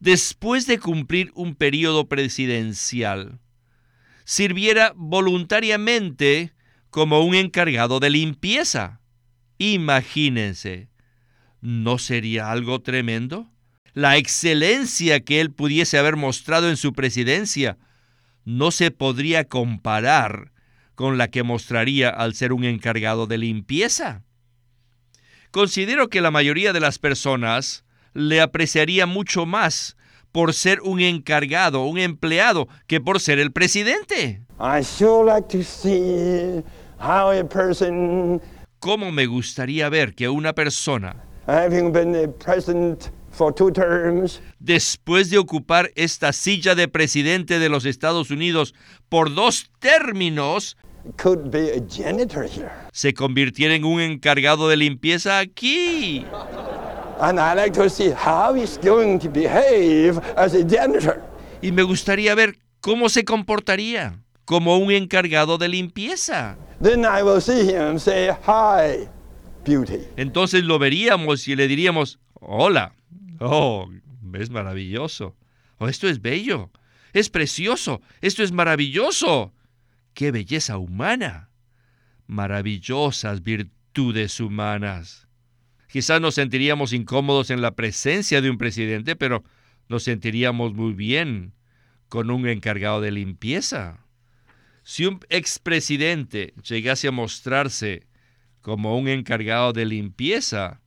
después 0.00 0.66
de 0.66 0.78
cumplir 0.78 1.30
un 1.34 1.54
periodo 1.54 2.08
presidencial, 2.08 3.38
sirviera 4.24 4.92
voluntariamente 4.96 6.52
como 6.92 7.22
un 7.22 7.34
encargado 7.34 7.98
de 7.98 8.10
limpieza. 8.10 9.00
Imagínense, 9.58 10.92
¿No 11.62 11.98
sería 11.98 12.50
algo 12.50 12.80
tremendo? 12.80 13.48
La 13.94 14.16
excelencia 14.16 15.20
que 15.20 15.40
él 15.40 15.52
pudiese 15.52 15.96
haber 15.96 16.16
mostrado 16.16 16.68
en 16.68 16.76
su 16.76 16.92
presidencia 16.92 17.78
no 18.44 18.72
se 18.72 18.90
podría 18.90 19.44
comparar 19.44 20.52
con 20.96 21.18
la 21.18 21.28
que 21.28 21.44
mostraría 21.44 22.10
al 22.10 22.34
ser 22.34 22.52
un 22.52 22.64
encargado 22.64 23.28
de 23.28 23.38
limpieza. 23.38 24.22
Considero 25.52 26.08
que 26.08 26.20
la 26.20 26.32
mayoría 26.32 26.72
de 26.72 26.80
las 26.80 26.98
personas 26.98 27.84
le 28.12 28.40
apreciaría 28.40 29.06
mucho 29.06 29.46
más 29.46 29.96
por 30.32 30.54
ser 30.54 30.80
un 30.80 30.98
encargado, 31.00 31.84
un 31.84 31.98
empleado, 31.98 32.66
que 32.88 33.00
por 33.00 33.20
ser 33.20 33.38
el 33.38 33.52
presidente. 33.52 34.42
¿Cómo 38.78 39.10
me 39.10 39.26
gustaría 39.26 39.88
ver 39.88 40.14
que 40.14 40.28
una 40.28 40.52
persona 40.52 41.24
Después 44.60 45.28
de 45.28 45.38
ocupar 45.38 45.90
esta 45.96 46.32
silla 46.32 46.76
de 46.76 46.86
presidente 46.86 47.58
de 47.58 47.68
los 47.68 47.84
Estados 47.86 48.30
Unidos 48.30 48.74
por 49.08 49.34
dos 49.34 49.68
términos, 49.80 50.76
se 52.92 53.14
convirtiera 53.14 53.74
en 53.74 53.84
un 53.84 54.00
encargado 54.00 54.68
de 54.68 54.76
limpieza 54.76 55.40
aquí. 55.40 56.24
Y 61.60 61.72
me 61.72 61.82
gustaría 61.82 62.36
ver 62.36 62.58
cómo 62.80 63.08
se 63.08 63.24
comportaría 63.24 64.22
como 64.44 64.78
un 64.78 64.90
encargado 64.92 65.58
de 65.58 65.68
limpieza. 65.68 66.56
Then 66.82 67.04
I 67.04 67.22
will 67.22 67.40
see 67.40 67.72
him 67.72 67.98
say 67.98 68.30
hi. 68.44 69.08
Entonces 70.16 70.64
lo 70.64 70.78
veríamos 70.78 71.46
y 71.46 71.54
le 71.54 71.68
diríamos, 71.68 72.18
hola, 72.34 72.94
oh, 73.38 73.88
es 74.34 74.50
maravilloso, 74.50 75.36
oh, 75.78 75.88
esto 75.88 76.08
es 76.08 76.20
bello, 76.20 76.70
es 77.12 77.30
precioso, 77.30 78.00
esto 78.20 78.42
es 78.42 78.50
maravilloso, 78.50 79.52
qué 80.14 80.32
belleza 80.32 80.78
humana, 80.78 81.50
maravillosas 82.26 83.44
virtudes 83.44 84.40
humanas. 84.40 85.28
Quizás 85.88 86.20
nos 86.20 86.34
sentiríamos 86.34 86.92
incómodos 86.92 87.50
en 87.50 87.62
la 87.62 87.76
presencia 87.76 88.40
de 88.40 88.50
un 88.50 88.58
presidente, 88.58 89.14
pero 89.14 89.44
nos 89.88 90.02
sentiríamos 90.02 90.74
muy 90.74 90.94
bien 90.94 91.52
con 92.08 92.30
un 92.30 92.48
encargado 92.48 93.00
de 93.00 93.12
limpieza. 93.12 94.01
Si 94.84 95.06
un 95.06 95.20
expresidente 95.28 96.54
llegase 96.62 97.08
a 97.08 97.12
mostrarse 97.12 98.06
como 98.60 98.98
un 98.98 99.08
encargado 99.08 99.72
de 99.72 99.84
limpieza, 99.84 100.80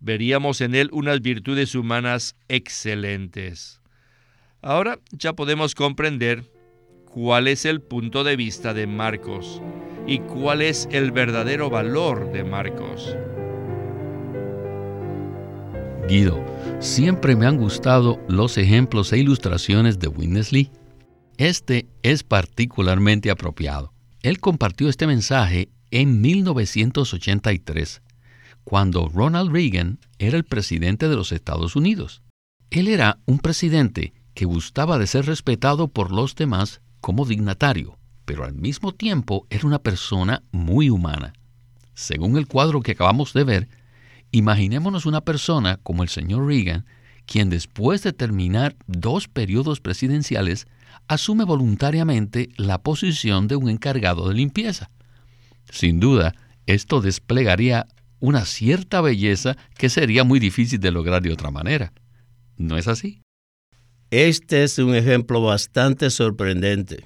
veríamos 0.00 0.60
en 0.60 0.74
él 0.74 0.88
unas 0.92 1.20
virtudes 1.20 1.74
humanas 1.74 2.36
excelentes. 2.48 3.80
Ahora 4.62 4.98
ya 5.10 5.34
podemos 5.34 5.74
comprender 5.74 6.44
cuál 7.04 7.48
es 7.48 7.64
el 7.64 7.82
punto 7.82 8.24
de 8.24 8.36
vista 8.36 8.72
de 8.72 8.86
Marcos 8.86 9.60
y 10.06 10.20
cuál 10.20 10.62
es 10.62 10.88
el 10.90 11.12
verdadero 11.12 11.70
valor 11.70 12.32
de 12.32 12.44
Marcos. 12.44 13.14
Guido, 16.08 16.44
siempre 16.80 17.36
me 17.36 17.46
han 17.46 17.56
gustado 17.56 18.20
los 18.28 18.58
ejemplos 18.58 19.12
e 19.12 19.18
ilustraciones 19.18 19.98
de 19.98 20.08
Witness 20.08 20.52
Lee. 20.52 20.70
Este 21.36 21.88
es 22.02 22.22
particularmente 22.22 23.30
apropiado. 23.30 23.92
Él 24.22 24.38
compartió 24.38 24.88
este 24.88 25.06
mensaje 25.06 25.68
en 25.90 26.20
1983, 26.20 28.02
cuando 28.62 29.08
Ronald 29.08 29.52
Reagan 29.52 29.98
era 30.18 30.36
el 30.36 30.44
presidente 30.44 31.08
de 31.08 31.16
los 31.16 31.32
Estados 31.32 31.74
Unidos. 31.74 32.22
Él 32.70 32.88
era 32.88 33.18
un 33.26 33.40
presidente 33.40 34.14
que 34.34 34.44
gustaba 34.44 34.96
de 34.98 35.06
ser 35.06 35.26
respetado 35.26 35.88
por 35.88 36.12
los 36.12 36.36
demás 36.36 36.80
como 37.00 37.26
dignatario, 37.26 37.98
pero 38.24 38.44
al 38.44 38.54
mismo 38.54 38.92
tiempo 38.92 39.46
era 39.50 39.66
una 39.66 39.80
persona 39.80 40.42
muy 40.52 40.88
humana. 40.88 41.32
Según 41.94 42.36
el 42.36 42.46
cuadro 42.46 42.80
que 42.80 42.92
acabamos 42.92 43.32
de 43.32 43.44
ver, 43.44 43.68
imaginémonos 44.30 45.04
una 45.04 45.20
persona 45.20 45.78
como 45.82 46.02
el 46.04 46.08
señor 46.08 46.46
Reagan, 46.46 46.86
quien 47.26 47.50
después 47.50 48.02
de 48.02 48.12
terminar 48.12 48.76
dos 48.86 49.28
periodos 49.28 49.80
presidenciales 49.80 50.66
asume 51.08 51.44
voluntariamente 51.44 52.48
la 52.56 52.82
posición 52.82 53.48
de 53.48 53.56
un 53.56 53.68
encargado 53.68 54.28
de 54.28 54.34
limpieza. 54.34 54.90
Sin 55.70 56.00
duda, 56.00 56.34
esto 56.66 57.00
desplegaría 57.00 57.86
una 58.20 58.44
cierta 58.44 59.00
belleza 59.00 59.56
que 59.76 59.88
sería 59.88 60.24
muy 60.24 60.40
difícil 60.40 60.80
de 60.80 60.90
lograr 60.90 61.22
de 61.22 61.32
otra 61.32 61.50
manera. 61.50 61.92
¿No 62.56 62.78
es 62.78 62.88
así? 62.88 63.22
Este 64.10 64.62
es 64.62 64.78
un 64.78 64.94
ejemplo 64.94 65.42
bastante 65.42 66.08
sorprendente. 66.10 67.04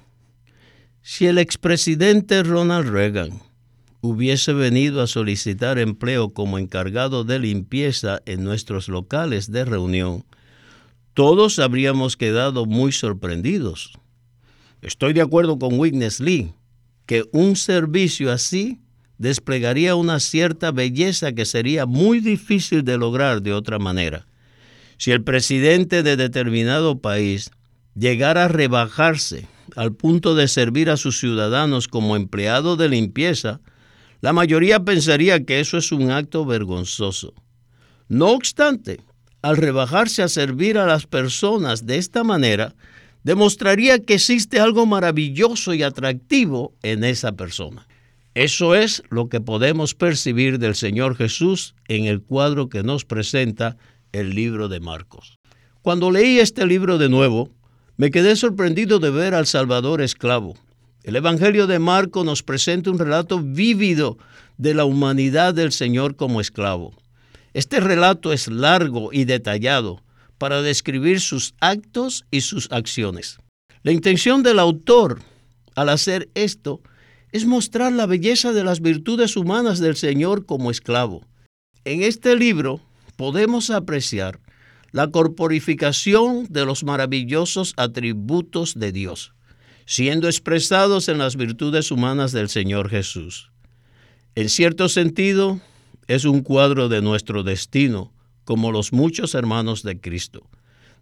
Si 1.00 1.26
el 1.26 1.38
expresidente 1.38 2.42
Ronald 2.42 2.90
Reagan 2.90 3.40
hubiese 4.00 4.52
venido 4.52 5.02
a 5.02 5.06
solicitar 5.06 5.78
empleo 5.78 6.30
como 6.30 6.58
encargado 6.58 7.24
de 7.24 7.38
limpieza 7.38 8.20
en 8.26 8.44
nuestros 8.44 8.88
locales 8.88 9.50
de 9.50 9.64
reunión, 9.64 10.24
todos 11.18 11.58
habríamos 11.58 12.16
quedado 12.16 12.64
muy 12.64 12.92
sorprendidos. 12.92 13.98
Estoy 14.82 15.14
de 15.14 15.20
acuerdo 15.20 15.58
con 15.58 15.76
Witness 15.76 16.20
Lee, 16.20 16.54
que 17.06 17.24
un 17.32 17.56
servicio 17.56 18.30
así 18.30 18.78
desplegaría 19.16 19.96
una 19.96 20.20
cierta 20.20 20.70
belleza 20.70 21.32
que 21.32 21.44
sería 21.44 21.86
muy 21.86 22.20
difícil 22.20 22.84
de 22.84 22.98
lograr 22.98 23.42
de 23.42 23.52
otra 23.52 23.80
manera. 23.80 24.28
Si 24.96 25.10
el 25.10 25.24
presidente 25.24 26.04
de 26.04 26.16
determinado 26.16 27.00
país 27.00 27.50
llegara 27.96 28.44
a 28.44 28.48
rebajarse 28.48 29.48
al 29.74 29.94
punto 29.94 30.36
de 30.36 30.46
servir 30.46 30.88
a 30.88 30.96
sus 30.96 31.18
ciudadanos 31.18 31.88
como 31.88 32.14
empleado 32.14 32.76
de 32.76 32.90
limpieza, 32.90 33.60
la 34.20 34.32
mayoría 34.32 34.84
pensaría 34.84 35.44
que 35.44 35.58
eso 35.58 35.78
es 35.78 35.90
un 35.90 36.12
acto 36.12 36.44
vergonzoso. 36.44 37.34
No 38.06 38.28
obstante, 38.28 39.00
al 39.42 39.56
rebajarse 39.56 40.22
a 40.22 40.28
servir 40.28 40.78
a 40.78 40.86
las 40.86 41.06
personas 41.06 41.86
de 41.86 41.98
esta 41.98 42.24
manera, 42.24 42.74
demostraría 43.22 43.98
que 43.98 44.14
existe 44.14 44.60
algo 44.60 44.86
maravilloso 44.86 45.74
y 45.74 45.82
atractivo 45.82 46.74
en 46.82 47.04
esa 47.04 47.32
persona. 47.32 47.86
Eso 48.34 48.74
es 48.74 49.02
lo 49.10 49.28
que 49.28 49.40
podemos 49.40 49.94
percibir 49.94 50.58
del 50.58 50.74
Señor 50.74 51.16
Jesús 51.16 51.74
en 51.88 52.04
el 52.04 52.22
cuadro 52.22 52.68
que 52.68 52.82
nos 52.82 53.04
presenta 53.04 53.76
el 54.12 54.34
libro 54.34 54.68
de 54.68 54.80
Marcos. 54.80 55.38
Cuando 55.82 56.10
leí 56.10 56.38
este 56.38 56.66
libro 56.66 56.98
de 56.98 57.08
nuevo, 57.08 57.50
me 57.96 58.10
quedé 58.10 58.36
sorprendido 58.36 58.98
de 58.98 59.10
ver 59.10 59.34
al 59.34 59.46
Salvador 59.46 60.00
esclavo. 60.02 60.56
El 61.02 61.16
Evangelio 61.16 61.66
de 61.66 61.78
Marcos 61.78 62.24
nos 62.24 62.42
presenta 62.42 62.90
un 62.90 62.98
relato 62.98 63.40
vívido 63.40 64.18
de 64.56 64.74
la 64.74 64.84
humanidad 64.84 65.54
del 65.54 65.72
Señor 65.72 66.14
como 66.14 66.40
esclavo. 66.40 66.92
Este 67.58 67.80
relato 67.80 68.32
es 68.32 68.46
largo 68.46 69.12
y 69.12 69.24
detallado 69.24 70.00
para 70.38 70.62
describir 70.62 71.20
sus 71.20 71.56
actos 71.58 72.24
y 72.30 72.42
sus 72.42 72.70
acciones. 72.70 73.38
La 73.82 73.90
intención 73.90 74.44
del 74.44 74.60
autor 74.60 75.22
al 75.74 75.88
hacer 75.88 76.28
esto 76.36 76.80
es 77.32 77.46
mostrar 77.46 77.90
la 77.92 78.06
belleza 78.06 78.52
de 78.52 78.62
las 78.62 78.80
virtudes 78.80 79.36
humanas 79.36 79.80
del 79.80 79.96
Señor 79.96 80.46
como 80.46 80.70
esclavo. 80.70 81.24
En 81.84 82.04
este 82.04 82.36
libro 82.36 82.80
podemos 83.16 83.70
apreciar 83.70 84.38
la 84.92 85.10
corporificación 85.10 86.46
de 86.48 86.64
los 86.64 86.84
maravillosos 86.84 87.74
atributos 87.76 88.78
de 88.78 88.92
Dios, 88.92 89.32
siendo 89.84 90.28
expresados 90.28 91.08
en 91.08 91.18
las 91.18 91.34
virtudes 91.34 91.90
humanas 91.90 92.30
del 92.30 92.50
Señor 92.50 92.88
Jesús. 92.88 93.50
En 94.36 94.48
cierto 94.48 94.88
sentido, 94.88 95.60
es 96.08 96.24
un 96.24 96.40
cuadro 96.40 96.88
de 96.88 97.02
nuestro 97.02 97.42
destino, 97.42 98.12
como 98.44 98.72
los 98.72 98.92
muchos 98.92 99.34
hermanos 99.34 99.82
de 99.82 100.00
Cristo. 100.00 100.48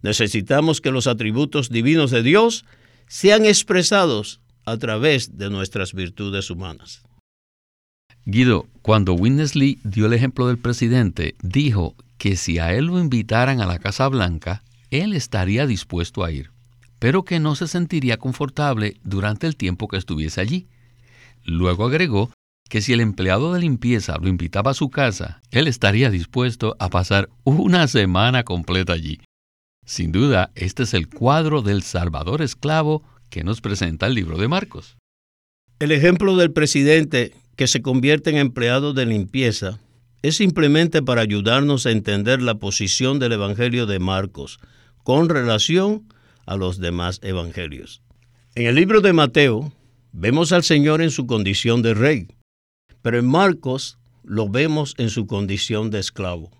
Necesitamos 0.01 0.81
que 0.81 0.91
los 0.91 1.07
atributos 1.07 1.69
divinos 1.69 2.11
de 2.11 2.21
Dios 2.21 2.65
sean 3.07 3.45
expresados 3.45 4.41
a 4.65 4.77
través 4.77 5.37
de 5.37 5.49
nuestras 5.49 5.93
virtudes 5.93 6.51
humanas. 6.51 7.01
Guido, 8.25 8.67
cuando 8.81 9.13
Winnesley 9.13 9.79
dio 9.85 10.05
el 10.07 10.13
ejemplo 10.13 10.47
del 10.47 10.57
presidente, 10.57 11.35
dijo 11.41 11.95
que 12.17 12.35
si 12.35 12.59
a 12.59 12.73
él 12.73 12.87
lo 12.87 12.99
invitaran 12.99 13.61
a 13.61 13.65
la 13.65 13.79
Casa 13.79 14.09
Blanca, 14.09 14.63
él 14.91 15.13
estaría 15.13 15.65
dispuesto 15.65 16.25
a 16.25 16.31
ir, 16.31 16.51
pero 16.99 17.23
que 17.23 17.39
no 17.39 17.55
se 17.55 17.67
sentiría 17.67 18.17
confortable 18.17 18.97
durante 19.05 19.47
el 19.47 19.55
tiempo 19.55 19.87
que 19.87 19.95
estuviese 19.95 20.41
allí. 20.41 20.67
Luego 21.45 21.85
agregó 21.85 22.31
que 22.67 22.81
si 22.81 22.93
el 22.93 23.01
empleado 23.01 23.53
de 23.53 23.61
limpieza 23.61 24.17
lo 24.21 24.27
invitaba 24.27 24.71
a 24.71 24.75
su 24.75 24.89
casa, 24.89 25.41
él 25.51 25.67
estaría 25.67 26.09
dispuesto 26.09 26.75
a 26.79 26.89
pasar 26.89 27.29
una 27.43 27.87
semana 27.87 28.43
completa 28.43 28.93
allí. 28.93 29.19
Sin 29.85 30.11
duda, 30.11 30.51
este 30.55 30.83
es 30.83 30.93
el 30.93 31.07
cuadro 31.07 31.61
del 31.61 31.81
Salvador 31.83 32.41
esclavo 32.41 33.03
que 33.29 33.43
nos 33.43 33.61
presenta 33.61 34.07
el 34.07 34.15
libro 34.15 34.37
de 34.37 34.47
Marcos. 34.47 34.97
El 35.79 35.91
ejemplo 35.91 36.35
del 36.35 36.51
presidente 36.51 37.33
que 37.55 37.67
se 37.67 37.81
convierte 37.81 38.29
en 38.29 38.37
empleado 38.37 38.93
de 38.93 39.05
limpieza 39.05 39.79
es 40.21 40.35
simplemente 40.37 41.01
para 41.01 41.21
ayudarnos 41.21 41.85
a 41.85 41.91
entender 41.91 42.41
la 42.41 42.55
posición 42.55 43.19
del 43.19 43.33
Evangelio 43.33 43.85
de 43.85 43.99
Marcos 43.99 44.59
con 45.03 45.29
relación 45.29 46.07
a 46.45 46.57
los 46.57 46.79
demás 46.79 47.19
evangelios. 47.23 48.01
En 48.55 48.65
el 48.65 48.75
libro 48.75 49.01
de 49.01 49.13
Mateo 49.13 49.71
vemos 50.11 50.51
al 50.51 50.63
Señor 50.63 51.01
en 51.01 51.11
su 51.11 51.27
condición 51.27 51.81
de 51.81 51.93
rey, 51.93 52.27
pero 53.07 53.19
en 53.19 53.25
Marcos 53.25 53.97
lo 54.25 54.49
vemos 54.49 54.93
en 54.97 55.09
su 55.09 55.27
condición 55.27 55.91
de 55.91 55.99
esclavo. 55.99 56.51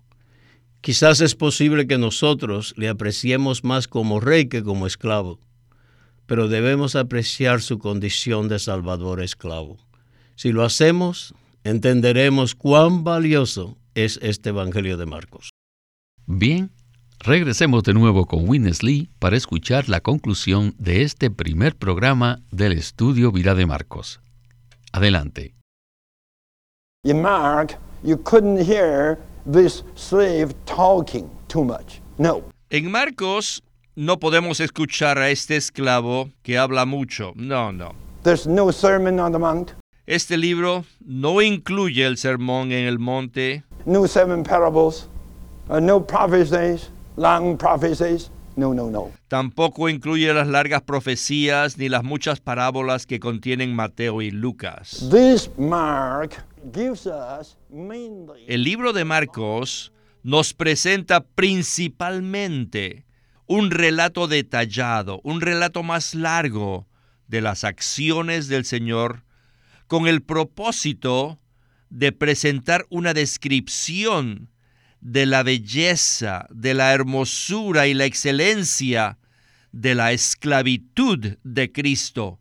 Quizás 0.80 1.20
es 1.20 1.34
posible 1.34 1.86
que 1.86 1.98
nosotros 1.98 2.72
le 2.78 2.88
apreciemos 2.88 3.64
más 3.64 3.86
como 3.86 4.18
rey 4.18 4.48
que 4.48 4.62
como 4.62 4.86
esclavo, 4.86 5.40
pero 6.24 6.48
debemos 6.48 6.96
apreciar 6.96 7.60
su 7.60 7.78
condición 7.78 8.48
de 8.48 8.58
salvador 8.60 9.22
esclavo. 9.22 9.76
Si 10.36 10.50
lo 10.50 10.64
hacemos, 10.64 11.34
entenderemos 11.64 12.54
cuán 12.54 13.04
valioso 13.04 13.76
es 13.94 14.18
este 14.22 14.48
Evangelio 14.48 14.96
de 14.96 15.04
Marcos. 15.04 15.50
Bien, 16.24 16.70
regresemos 17.18 17.82
de 17.82 17.92
nuevo 17.92 18.24
con 18.24 18.48
Witness 18.48 18.82
Lee 18.82 19.10
para 19.18 19.36
escuchar 19.36 19.90
la 19.90 20.00
conclusión 20.00 20.74
de 20.78 21.02
este 21.02 21.30
primer 21.30 21.76
programa 21.76 22.40
del 22.50 22.72
estudio 22.72 23.32
Vida 23.32 23.54
de 23.54 23.66
Marcos. 23.66 24.22
Adelante. 24.92 25.57
In 27.04 27.22
Mark, 27.22 27.76
you 28.02 28.16
couldn't 28.16 28.58
hear 28.64 29.18
this 29.46 29.84
slave 29.94 30.52
talking 30.66 31.30
too 31.46 31.62
much. 31.62 32.00
No. 32.18 32.42
En 32.70 32.90
Marcos 32.90 33.62
no 33.94 34.16
podemos 34.18 34.58
escuchar 34.58 35.16
a 35.16 35.30
este 35.30 35.56
esclavo 35.56 36.30
que 36.42 36.58
habla 36.58 36.86
mucho. 36.86 37.34
No, 37.36 37.70
no. 37.70 37.94
There's 38.24 38.48
no 38.48 38.72
sermon 38.72 39.20
on 39.20 39.30
the 39.30 39.38
mount. 39.38 39.74
Este 40.08 40.36
libro 40.36 40.84
no 41.06 41.40
incluye 41.40 42.04
el 42.04 42.16
sermón 42.16 42.72
en 42.72 42.88
el 42.88 42.98
monte, 42.98 43.62
No 43.86 44.06
seven 44.08 44.42
parables. 44.42 45.06
Uh, 45.70 45.78
no 45.78 46.00
prophecies, 46.00 46.90
long 47.16 47.56
prophecies. 47.56 48.28
No, 48.56 48.72
no, 48.74 48.90
no. 48.90 49.12
tampoco 49.28 49.88
incluye 49.88 50.34
las 50.34 50.48
largas 50.48 50.82
profecías 50.82 51.78
ni 51.78 51.88
las 51.88 52.02
muchas 52.02 52.40
parábolas 52.40 53.06
que 53.06 53.20
contienen 53.20 53.72
Mateo 53.76 54.20
y 54.20 54.32
Lucas. 54.32 55.08
This 55.12 55.48
Mark 55.56 56.42
El 58.46 58.62
libro 58.62 58.92
de 58.92 59.04
Marcos 59.04 59.92
nos 60.22 60.54
presenta 60.54 61.24
principalmente 61.24 63.06
un 63.46 63.70
relato 63.70 64.28
detallado, 64.28 65.20
un 65.24 65.40
relato 65.40 65.82
más 65.82 66.14
largo 66.14 66.86
de 67.26 67.40
las 67.40 67.64
acciones 67.64 68.48
del 68.48 68.64
Señor 68.64 69.24
con 69.86 70.06
el 70.06 70.22
propósito 70.22 71.38
de 71.90 72.12
presentar 72.12 72.86
una 72.90 73.14
descripción 73.14 74.50
de 75.00 75.26
la 75.26 75.42
belleza, 75.42 76.46
de 76.50 76.74
la 76.74 76.92
hermosura 76.92 77.86
y 77.86 77.94
la 77.94 78.04
excelencia 78.04 79.18
de 79.72 79.94
la 79.94 80.12
esclavitud 80.12 81.38
de 81.42 81.72
Cristo, 81.72 82.40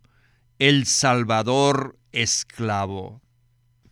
el 0.59 0.85
Salvador 0.85 1.97
esclavo. 2.11 3.21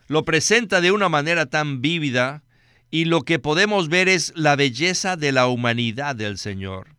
Lo 0.07 0.23
presenta 0.23 0.81
de 0.81 0.91
una 0.91 1.09
manera 1.09 1.47
tan 1.47 1.81
vívida 1.81 2.43
y 2.91 3.05
lo 3.05 3.21
que 3.21 3.39
podemos 3.39 3.89
ver 3.89 4.07
es 4.07 4.33
la 4.35 4.55
belleza 4.55 5.15
de 5.15 5.31
la 5.31 5.47
humanidad 5.47 6.15
del 6.15 6.37
Señor. 6.37 6.95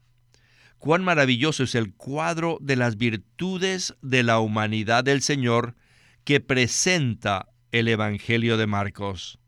Cuán 0.78 1.04
maravilloso 1.04 1.62
es 1.62 1.74
el 1.76 1.94
cuadro 1.94 2.58
de 2.60 2.74
las 2.74 2.96
virtudes 2.96 3.94
de 4.02 4.24
la 4.24 4.40
humanidad 4.40 5.04
del 5.04 5.22
Señor 5.22 5.76
que 6.24 6.40
presenta 6.40 7.48
el 7.70 7.86
Evangelio 7.86 8.56
de 8.56 8.66
Marcos. 8.66 9.38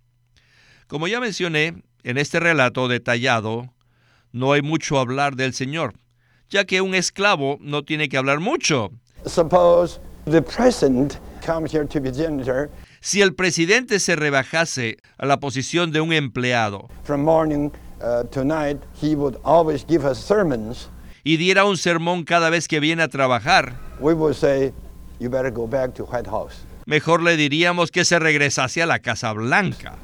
Como 0.86 1.08
ya 1.08 1.20
mencioné, 1.20 1.82
en 2.04 2.16
este 2.16 2.38
relato 2.38 2.86
detallado 2.86 3.74
no 4.30 4.52
hay 4.52 4.62
mucho 4.62 5.00
hablar 5.00 5.34
del 5.34 5.52
Señor, 5.52 5.94
ya 6.48 6.64
que 6.64 6.80
un 6.80 6.94
esclavo 6.94 7.58
no 7.60 7.82
tiene 7.82 8.08
que 8.08 8.18
hablar 8.18 8.38
mucho. 8.38 8.92
Si 13.00 13.20
el 13.22 13.34
presidente 13.34 14.00
se 14.00 14.16
rebajase 14.16 14.98
a 15.18 15.26
la 15.26 15.40
posición 15.40 15.92
de 15.92 16.00
un 16.00 16.12
empleado 16.12 16.88
y 21.24 21.36
diera 21.36 21.64
un 21.64 21.76
sermón 21.76 22.24
cada 22.24 22.50
vez 22.50 22.68
que 22.68 22.80
viene 22.80 23.02
a 23.02 23.08
trabajar, 23.08 23.74
mejor 26.86 27.22
le 27.22 27.36
diríamos 27.36 27.90
que 27.90 28.04
se 28.04 28.18
regresase 28.18 28.82
a 28.82 28.86
la 28.86 28.98
Casa 29.00 29.32
Blanca. 29.32 29.98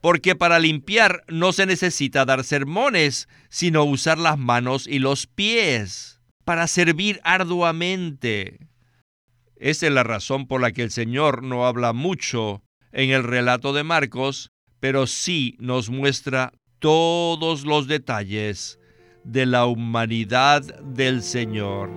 Porque 0.00 0.36
para 0.36 0.58
limpiar 0.58 1.24
no 1.28 1.52
se 1.52 1.66
necesita 1.66 2.24
dar 2.24 2.44
sermones, 2.44 3.28
sino 3.48 3.84
usar 3.84 4.18
las 4.18 4.38
manos 4.38 4.86
y 4.86 4.98
los 5.00 5.26
pies 5.26 6.20
para 6.44 6.68
servir 6.68 7.20
arduamente. 7.24 8.65
Esa 9.58 9.86
es 9.86 9.92
la 9.92 10.02
razón 10.02 10.46
por 10.46 10.60
la 10.60 10.72
que 10.72 10.82
el 10.82 10.90
Señor 10.90 11.42
no 11.42 11.66
habla 11.66 11.92
mucho 11.92 12.62
en 12.92 13.10
el 13.10 13.24
relato 13.24 13.72
de 13.72 13.84
Marcos, 13.84 14.50
pero 14.80 15.06
sí 15.06 15.56
nos 15.58 15.88
muestra 15.88 16.52
todos 16.78 17.64
los 17.64 17.88
detalles 17.88 18.78
de 19.24 19.46
la 19.46 19.66
humanidad 19.66 20.62
del 20.82 21.22
Señor. 21.22 21.90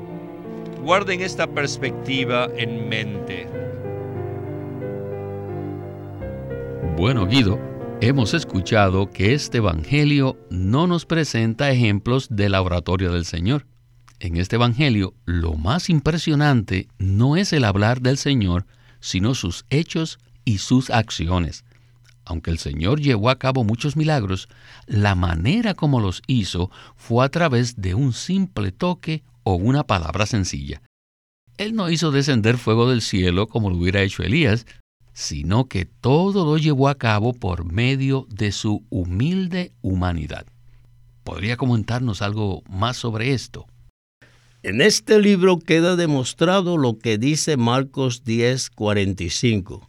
Guarden 0.84 1.22
esta 1.22 1.48
perspectiva 1.48 2.48
en 2.56 2.88
mente. 2.88 3.48
Bueno, 6.96 7.28
Guido, 7.28 7.60
hemos 8.02 8.34
escuchado 8.34 9.10
que 9.10 9.34
este 9.34 9.58
Evangelio 9.58 10.38
no 10.50 10.88
nos 10.88 11.06
presenta 11.06 11.72
ejemplos 11.72 12.28
de 12.30 12.50
la 12.50 12.62
oratoria 12.62 13.10
del 13.10 13.26
Señor. 13.26 13.68
En 14.20 14.36
este 14.36 14.58
Evangelio, 14.58 15.14
lo 15.26 15.54
más 15.54 15.90
impresionante 15.90 16.90
no 16.98 17.38
es 17.38 17.54
el 17.54 17.64
hablar 17.64 18.02
del 18.02 18.18
Señor, 18.18 18.66
sino 19.00 19.34
sus 19.34 19.66
hechos 19.70 20.20
y 20.44 20.58
sus 20.58 20.90
acciones. 20.90 21.64
Aunque 22.26 22.52
el 22.52 22.60
Señor 22.60 23.00
llevó 23.00 23.30
a 23.30 23.40
cabo 23.40 23.64
muchos 23.64 23.96
milagros, 23.96 24.50
la 24.88 25.16
manera 25.16 25.74
como 25.74 26.02
los 26.02 26.22
hizo 26.28 26.70
fue 26.98 27.26
a 27.26 27.30
través 27.30 27.82
de 27.82 27.96
un 27.96 28.12
simple 28.12 28.74
toque 28.74 29.24
o 29.44 29.56
una 29.56 29.86
palabra 29.86 30.26
sencilla. 30.26 30.82
Él 31.58 31.74
no 31.74 31.90
hizo 31.90 32.12
descender 32.12 32.58
fuego 32.58 32.90
del 32.90 33.02
cielo 33.02 33.48
como 33.48 33.70
lo 33.70 33.78
hubiera 33.78 34.02
hecho 34.02 34.24
Elías, 34.24 34.66
sino 35.14 35.68
que 35.68 35.86
todo 35.86 36.46
lo 36.46 36.58
llevó 36.58 36.90
a 36.90 36.98
cabo 36.98 37.34
por 37.34 37.64
medio 37.64 38.28
de 38.30 38.52
su 38.52 38.86
humilde 38.90 39.72
humanidad. 39.82 40.46
¿Podría 41.24 41.58
comentarnos 41.58 42.22
algo 42.22 42.64
más 42.70 42.98
sobre 42.98 43.34
esto? 43.34 43.66
En 44.62 44.82
este 44.82 45.22
libro 45.22 45.58
queda 45.58 45.96
demostrado 45.96 46.78
lo 46.78 47.00
que 47.00 47.18
dice 47.18 47.56
Marcos 47.56 48.26
10:45, 48.26 49.88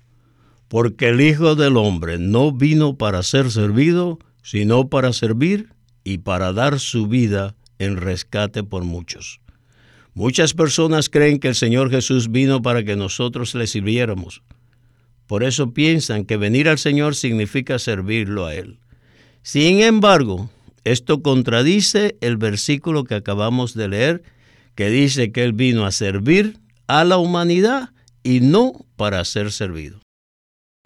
porque 0.68 1.08
el 1.08 1.20
Hijo 1.20 1.56
del 1.56 1.76
Hombre 1.76 2.18
no 2.18 2.52
vino 2.52 2.96
para 2.96 3.24
ser 3.24 3.50
servido, 3.50 4.20
sino 4.44 4.88
para 4.88 5.12
servir 5.12 5.70
y 6.04 6.18
para 6.18 6.52
dar 6.52 6.78
su 6.78 7.08
vida 7.08 7.56
en 7.80 7.96
rescate 7.96 8.62
por 8.62 8.84
muchos. 8.84 9.40
Muchas 10.14 10.54
personas 10.54 11.08
creen 11.08 11.40
que 11.40 11.48
el 11.48 11.56
Señor 11.56 11.90
Jesús 11.90 12.30
vino 12.30 12.62
para 12.62 12.84
que 12.84 12.94
nosotros 12.94 13.56
le 13.56 13.66
sirviéramos. 13.66 14.42
Por 15.26 15.42
eso 15.42 15.72
piensan 15.72 16.24
que 16.24 16.36
venir 16.36 16.68
al 16.68 16.78
Señor 16.78 17.16
significa 17.16 17.80
servirlo 17.80 18.46
a 18.46 18.54
Él. 18.54 18.78
Sin 19.42 19.82
embargo, 19.82 20.48
esto 20.84 21.22
contradice 21.22 22.16
el 22.20 22.36
versículo 22.36 23.02
que 23.02 23.16
acabamos 23.16 23.74
de 23.74 23.88
leer, 23.88 24.22
que 24.80 24.88
dice 24.88 25.30
que 25.30 25.44
Él 25.44 25.52
vino 25.52 25.84
a 25.84 25.92
servir 25.92 26.58
a 26.86 27.04
la 27.04 27.18
humanidad 27.18 27.90
y 28.22 28.40
no 28.40 28.86
para 28.96 29.22
ser 29.26 29.52
servido. 29.52 30.00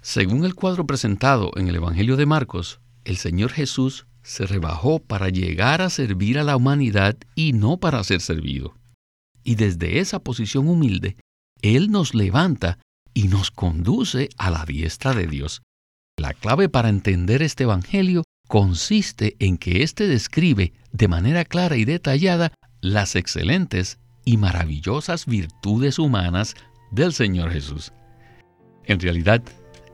Según 0.02 0.44
el 0.44 0.57
cuadro 0.57 0.85
presentado 0.85 1.52
en 1.54 1.68
el 1.68 1.76
Evangelio 1.76 2.16
de 2.16 2.26
Marcos, 2.26 2.80
el 3.04 3.18
Señor 3.18 3.52
Jesús 3.52 4.07
se 4.24 4.46
rebajó 4.46 4.98
para 4.98 5.28
llegar 5.28 5.80
a 5.80 5.90
servir 5.90 6.40
a 6.40 6.42
la 6.42 6.57
humanidad 6.57 7.16
y 7.37 7.52
no 7.52 7.78
para 7.78 8.02
ser 8.02 8.20
servido 8.20 8.74
y 9.44 9.54
desde 9.54 10.00
esa 10.00 10.18
posición 10.18 10.68
humilde, 10.68 11.16
Él 11.62 11.90
nos 11.92 12.14
levanta 12.14 12.78
y 13.12 13.28
nos 13.28 13.50
conduce 13.50 14.30
a 14.38 14.50
la 14.50 14.64
diestra 14.64 15.14
de 15.14 15.28
Dios. 15.28 15.62
La 16.16 16.33
clave 16.33 16.68
para 16.68 16.88
entender 16.88 17.42
este 17.42 17.64
Evangelio 17.64 18.24
consiste 18.48 19.37
en 19.38 19.59
que 19.59 19.83
éste 19.83 20.09
describe 20.09 20.72
de 20.92 21.09
manera 21.09 21.44
clara 21.44 21.76
y 21.76 21.85
detallada 21.85 22.52
las 22.85 23.16
excelentes 23.16 23.99
y 24.27 24.37
maravillosas 24.37 25.25
virtudes 25.25 25.99
humanas 25.99 26.55
del 26.90 27.14
Señor 27.14 27.51
Jesús. 27.51 27.94
En 28.85 29.01
realidad, 29.01 29.42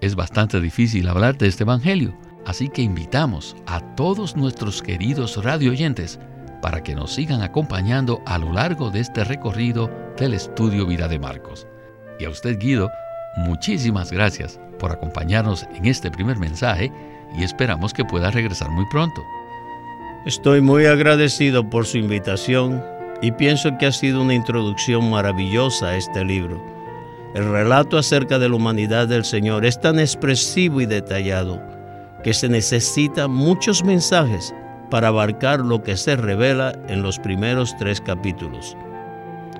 es 0.00 0.16
bastante 0.16 0.60
difícil 0.60 1.08
hablar 1.08 1.38
de 1.38 1.46
este 1.46 1.62
Evangelio, 1.62 2.18
así 2.46 2.68
que 2.68 2.82
invitamos 2.82 3.54
a 3.66 3.94
todos 3.94 4.36
nuestros 4.36 4.82
queridos 4.82 5.42
radioyentes 5.42 6.18
para 6.60 6.82
que 6.82 6.96
nos 6.96 7.14
sigan 7.14 7.42
acompañando 7.42 8.22
a 8.26 8.38
lo 8.38 8.52
largo 8.52 8.90
de 8.90 8.98
este 8.98 9.22
recorrido 9.22 9.88
del 10.18 10.34
estudio 10.34 10.84
Vida 10.84 11.06
de 11.06 11.20
Marcos. 11.20 11.68
Y 12.18 12.24
a 12.24 12.30
usted, 12.30 12.58
Guido, 12.58 12.90
muchísimas 13.36 14.10
gracias 14.10 14.58
por 14.80 14.90
acompañarnos 14.90 15.64
en 15.76 15.86
este 15.86 16.10
primer 16.10 16.38
mensaje 16.38 16.92
y 17.38 17.44
esperamos 17.44 17.94
que 17.94 18.04
pueda 18.04 18.32
regresar 18.32 18.68
muy 18.70 18.84
pronto. 18.90 19.22
Estoy 20.26 20.60
muy 20.60 20.84
agradecido 20.84 21.70
por 21.70 21.86
su 21.86 21.96
invitación 21.96 22.84
y 23.22 23.32
pienso 23.32 23.78
que 23.78 23.86
ha 23.86 23.92
sido 23.92 24.20
una 24.20 24.34
introducción 24.34 25.08
maravillosa 25.08 25.88
a 25.88 25.96
este 25.96 26.22
libro. 26.26 26.62
El 27.34 27.50
relato 27.50 27.96
acerca 27.96 28.38
de 28.38 28.50
la 28.50 28.56
humanidad 28.56 29.08
del 29.08 29.24
Señor 29.24 29.64
es 29.64 29.80
tan 29.80 29.98
expresivo 29.98 30.82
y 30.82 30.86
detallado 30.86 31.58
que 32.22 32.34
se 32.34 32.50
necesitan 32.50 33.30
muchos 33.30 33.82
mensajes 33.82 34.54
para 34.90 35.08
abarcar 35.08 35.60
lo 35.60 35.82
que 35.82 35.96
se 35.96 36.16
revela 36.16 36.74
en 36.88 37.00
los 37.00 37.18
primeros 37.18 37.74
tres 37.78 37.98
capítulos. 37.98 38.76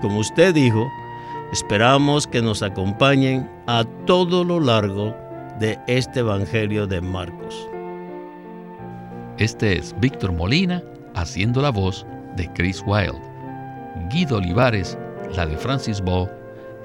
Como 0.03 0.18
usted 0.18 0.53
dijo, 0.53 0.87
esperamos 1.55 2.27
que 2.27 2.42
nos 2.42 2.62
acompañen 2.62 3.51
a 3.66 3.85
todo 4.05 4.44
lo 4.44 4.61
largo 4.61 5.16
de 5.59 5.79
este 5.87 6.20
Evangelio 6.20 6.87
de 6.87 7.01
Marcos. 7.01 7.69
Este 9.40 9.79
es 9.79 9.98
Víctor 9.98 10.33
Molina 10.33 10.83
haciendo 11.14 11.62
la 11.62 11.70
voz 11.70 12.05
de 12.37 12.46
Chris 12.53 12.85
Wilde, 12.87 13.18
Guido 14.11 14.37
Olivares, 14.37 14.98
la 15.35 15.46
de 15.46 15.57
Francis 15.57 16.03
Ball, 16.03 16.31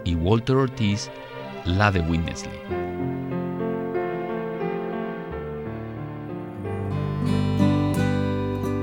y 0.05 0.15
Walter 0.15 0.55
Ortiz, 0.55 1.11
la 1.65 1.91
de 1.91 1.99
Winnesley. 1.99 2.57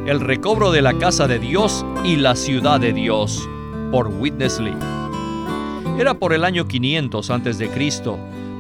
El 0.07 0.21
recobro 0.21 0.71
de 0.71 0.83
la 0.83 0.93
casa 0.99 1.27
de 1.27 1.39
Dios 1.39 1.87
y 2.05 2.17
la 2.17 2.37
ciudad 2.37 2.79
de 2.79 2.93
Dios, 2.93 3.49
por 3.91 4.09
Witness 4.09 4.61
Lee. 4.61 4.77
Era 5.99 6.13
por 6.13 6.35
el 6.35 6.45
año 6.45 6.69
500 6.69 7.31
a.C., 7.31 7.71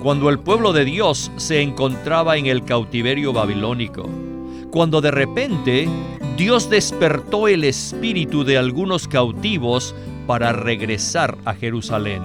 cuando 0.03 0.31
el 0.31 0.38
pueblo 0.38 0.72
de 0.72 0.87
Dios 0.87 1.31
se 1.37 1.61
encontraba 1.61 2.38
en 2.38 2.46
el 2.46 2.64
cautiverio 2.64 3.35
babilónico, 3.35 4.09
cuando 4.73 5.01
de 5.01 5.13
repente 5.13 5.89
Dios 6.37 6.69
despertó 6.69 7.47
el 7.47 7.63
espíritu 7.63 8.43
de 8.43 8.59
algunos 8.59 9.07
cautivos 9.07 9.95
para 10.27 10.53
regresar 10.53 11.39
a 11.45 11.55
Jerusalén. 11.55 12.23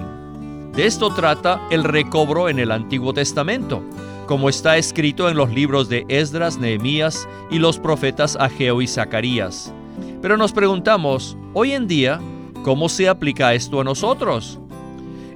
De 0.72 0.86
esto 0.86 1.14
trata 1.14 1.60
el 1.70 1.84
recobro 1.84 2.48
en 2.48 2.58
el 2.58 2.72
Antiguo 2.72 3.14
Testamento 3.14 3.84
como 4.28 4.50
está 4.50 4.76
escrito 4.76 5.30
en 5.30 5.38
los 5.38 5.50
libros 5.50 5.88
de 5.88 6.04
Esdras, 6.08 6.58
Nehemías 6.58 7.26
y 7.50 7.58
los 7.58 7.78
profetas 7.78 8.36
Ageo 8.36 8.82
y 8.82 8.86
Zacarías. 8.86 9.72
Pero 10.20 10.36
nos 10.36 10.52
preguntamos, 10.52 11.34
hoy 11.54 11.72
en 11.72 11.88
día, 11.88 12.20
¿cómo 12.62 12.90
se 12.90 13.08
aplica 13.08 13.54
esto 13.54 13.80
a 13.80 13.84
nosotros? 13.84 14.60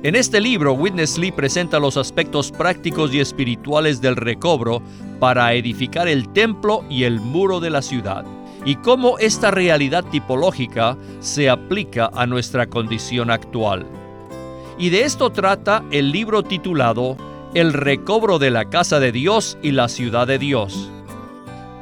En 0.05 0.17
este 0.17 0.41
libro, 0.41 0.73
Witness 0.73 1.17
Lee 1.17 1.31
presenta 1.31 1.79
los 1.79 1.97
aspectos 1.97 2.51
prácticos 2.51 3.15
y 3.15 3.21
espirituales 3.21 4.01
del 4.01 4.17
recobro 4.17 4.83
para 5.21 5.55
edificar 5.55 6.09
el 6.09 6.29
templo 6.33 6.85
y 6.91 7.05
el 7.05 7.21
muro 7.21 7.61
de 7.61 7.71
la 7.71 7.83
ciudad, 7.83 8.25
y 8.65 8.75
cómo 8.75 9.17
esta 9.21 9.53
realidad 9.53 10.05
tipológica 10.11 10.97
se 11.21 11.49
aplica 11.49 12.11
a 12.15 12.27
nuestra 12.27 12.67
condición 12.67 13.31
actual. 13.31 13.87
Y 14.77 14.91
de 14.91 15.05
esto 15.05 15.31
trata 15.31 15.85
el 15.93 16.11
libro 16.11 16.43
titulado 16.43 17.17
El 17.55 17.73
recobro 17.73 18.41
de 18.41 18.51
la 18.51 18.65
casa 18.65 18.99
de 18.99 19.13
Dios 19.13 19.57
y 19.63 19.71
la 19.71 19.89
ciudad 19.89 20.27
de 20.27 20.41
Dios. 20.41 20.91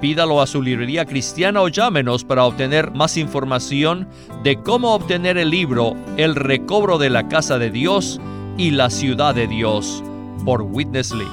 Pídalo 0.01 0.41
a 0.41 0.47
su 0.47 0.63
librería 0.63 1.05
cristiana 1.05 1.61
o 1.61 1.69
llámenos 1.69 2.25
para 2.25 2.45
obtener 2.45 2.91
más 2.93 3.19
información 3.19 4.09
de 4.43 4.57
cómo 4.63 4.95
obtener 4.95 5.37
el 5.37 5.51
libro 5.51 5.95
El 6.17 6.35
recobro 6.37 6.97
de 6.97 7.11
la 7.11 7.29
casa 7.29 7.59
de 7.59 7.71
Dios 7.71 8.19
y 8.57 8.71
la 8.71 8.89
ciudad 8.89 9.35
de 9.35 9.47
Dios 9.47 10.03
por 10.47 10.63
Witness 10.63 11.13
Lee. 11.13 11.25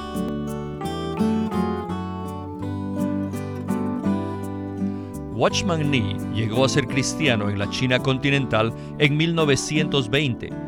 Watchman 5.34 5.90
Nee 5.90 6.16
llegó 6.34 6.64
a 6.64 6.68
ser 6.68 6.86
cristiano 6.86 7.48
en 7.48 7.58
la 7.58 7.70
China 7.70 8.00
continental 8.00 8.74
en 8.98 9.16
1920 9.16 10.67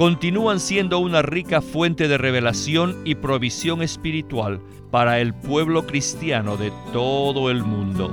continúan 0.00 0.60
siendo 0.60 0.98
una 0.98 1.20
rica 1.20 1.60
fuente 1.60 2.08
de 2.08 2.16
revelación 2.16 3.02
y 3.04 3.16
provisión 3.16 3.82
espiritual 3.82 4.62
para 4.90 5.20
el 5.20 5.34
pueblo 5.34 5.86
cristiano 5.86 6.56
de 6.56 6.72
todo 6.90 7.50
el 7.50 7.62
mundo. 7.62 8.10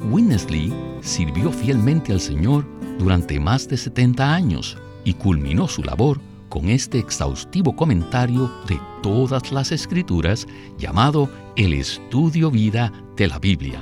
Winnesley 0.00 0.72
sirvió 1.02 1.52
fielmente 1.52 2.10
al 2.10 2.20
Señor 2.20 2.64
durante 2.98 3.38
más 3.38 3.68
de 3.68 3.76
70 3.76 4.32
años 4.32 4.78
y 5.04 5.12
culminó 5.12 5.68
su 5.68 5.82
labor 5.82 6.18
con 6.48 6.70
este 6.70 6.98
exhaustivo 6.98 7.76
comentario 7.76 8.50
de 8.66 8.80
todas 9.02 9.52
las 9.52 9.72
escrituras 9.72 10.46
llamado 10.78 11.28
El 11.54 11.74
Estudio 11.74 12.50
Vida 12.50 12.90
de 13.14 13.28
la 13.28 13.38
Biblia. 13.38 13.78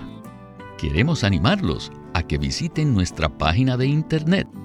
Queremos 0.76 1.22
animarlos 1.22 1.92
a 2.14 2.26
que 2.26 2.37
visiten 2.37 2.94
nuestra 2.94 3.28
página 3.28 3.76
de 3.76 3.87
internet 3.87 4.48